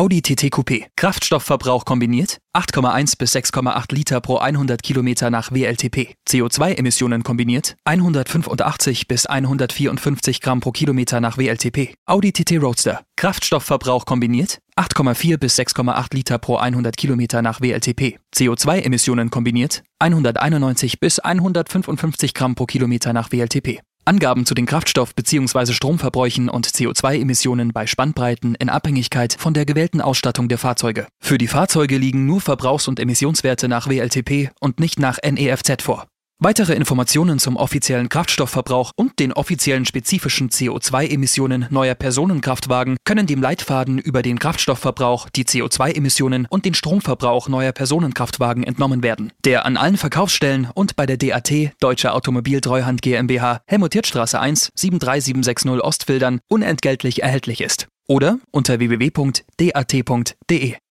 Audi 0.00 0.22
TT 0.22 0.50
Coupé. 0.50 0.86
Kraftstoffverbrauch 0.96 1.84
kombiniert 1.84 2.38
8,1 2.56 3.18
bis 3.18 3.36
6,8 3.36 3.94
Liter 3.94 4.22
pro 4.22 4.38
100 4.38 4.82
Kilometer 4.82 5.28
nach 5.28 5.52
WLTP. 5.52 6.14
CO2-Emissionen 6.26 7.22
kombiniert 7.22 7.76
185 7.84 9.08
bis 9.08 9.26
154 9.26 10.40
Gramm 10.40 10.60
pro 10.60 10.70
Kilometer 10.72 11.20
nach 11.20 11.36
WLTP. 11.36 11.92
Audi 12.06 12.32
TT 12.32 12.62
Roadster. 12.62 13.02
Kraftstoffverbrauch 13.16 14.06
kombiniert 14.06 14.60
8,4 14.74 15.36
bis 15.36 15.58
6,8 15.58 16.14
Liter 16.14 16.38
pro 16.38 16.56
100 16.56 16.96
Kilometer 16.96 17.42
nach 17.42 17.60
WLTP. 17.60 18.18
CO2-Emissionen 18.34 19.28
kombiniert 19.28 19.82
191 19.98 20.98
bis 20.98 21.18
155 21.18 22.32
Gramm 22.32 22.54
pro 22.54 22.64
Kilometer 22.64 23.12
nach 23.12 23.30
WLTP. 23.32 23.82
Angaben 24.04 24.46
zu 24.46 24.54
den 24.54 24.66
Kraftstoff- 24.66 25.14
bzw. 25.14 25.72
Stromverbräuchen 25.72 26.48
und 26.48 26.66
CO2-Emissionen 26.66 27.72
bei 27.72 27.86
Spannbreiten 27.86 28.54
in 28.56 28.68
Abhängigkeit 28.68 29.36
von 29.38 29.54
der 29.54 29.64
gewählten 29.64 30.00
Ausstattung 30.00 30.48
der 30.48 30.58
Fahrzeuge. 30.58 31.06
Für 31.20 31.38
die 31.38 31.48
Fahrzeuge 31.48 31.96
liegen 31.96 32.26
nur 32.26 32.40
Verbrauchs- 32.40 32.88
und 32.88 32.98
Emissionswerte 32.98 33.68
nach 33.68 33.88
WLTP 33.88 34.50
und 34.60 34.80
nicht 34.80 34.98
nach 34.98 35.18
NEFZ 35.22 35.82
vor. 35.82 36.09
Weitere 36.42 36.72
Informationen 36.72 37.38
zum 37.38 37.56
offiziellen 37.56 38.08
Kraftstoffverbrauch 38.08 38.92
und 38.96 39.18
den 39.18 39.34
offiziellen 39.34 39.84
spezifischen 39.84 40.48
CO2-Emissionen 40.48 41.66
neuer 41.68 41.94
Personenkraftwagen 41.94 42.96
können 43.04 43.26
dem 43.26 43.42
Leitfaden 43.42 43.98
über 43.98 44.22
den 44.22 44.38
Kraftstoffverbrauch, 44.38 45.28
die 45.28 45.44
CO2-Emissionen 45.44 46.46
und 46.48 46.64
den 46.64 46.72
Stromverbrauch 46.72 47.50
neuer 47.50 47.72
Personenkraftwagen 47.72 48.64
entnommen 48.64 49.02
werden, 49.02 49.34
der 49.44 49.66
an 49.66 49.76
allen 49.76 49.98
Verkaufsstellen 49.98 50.66
und 50.74 50.96
bei 50.96 51.04
der 51.04 51.18
DAT 51.18 51.74
Deutsche 51.78 52.14
Automobiltreuhand 52.14 53.02
GmbH 53.02 53.60
Helmut-Hirth-Straße 53.66 54.40
1 54.40 54.72
73760 54.74 55.82
Ostfildern 55.82 56.40
unentgeltlich 56.48 57.22
erhältlich 57.22 57.60
ist 57.60 57.86
oder 58.08 58.38
unter 58.50 58.78
www.dat.de. 58.78 60.76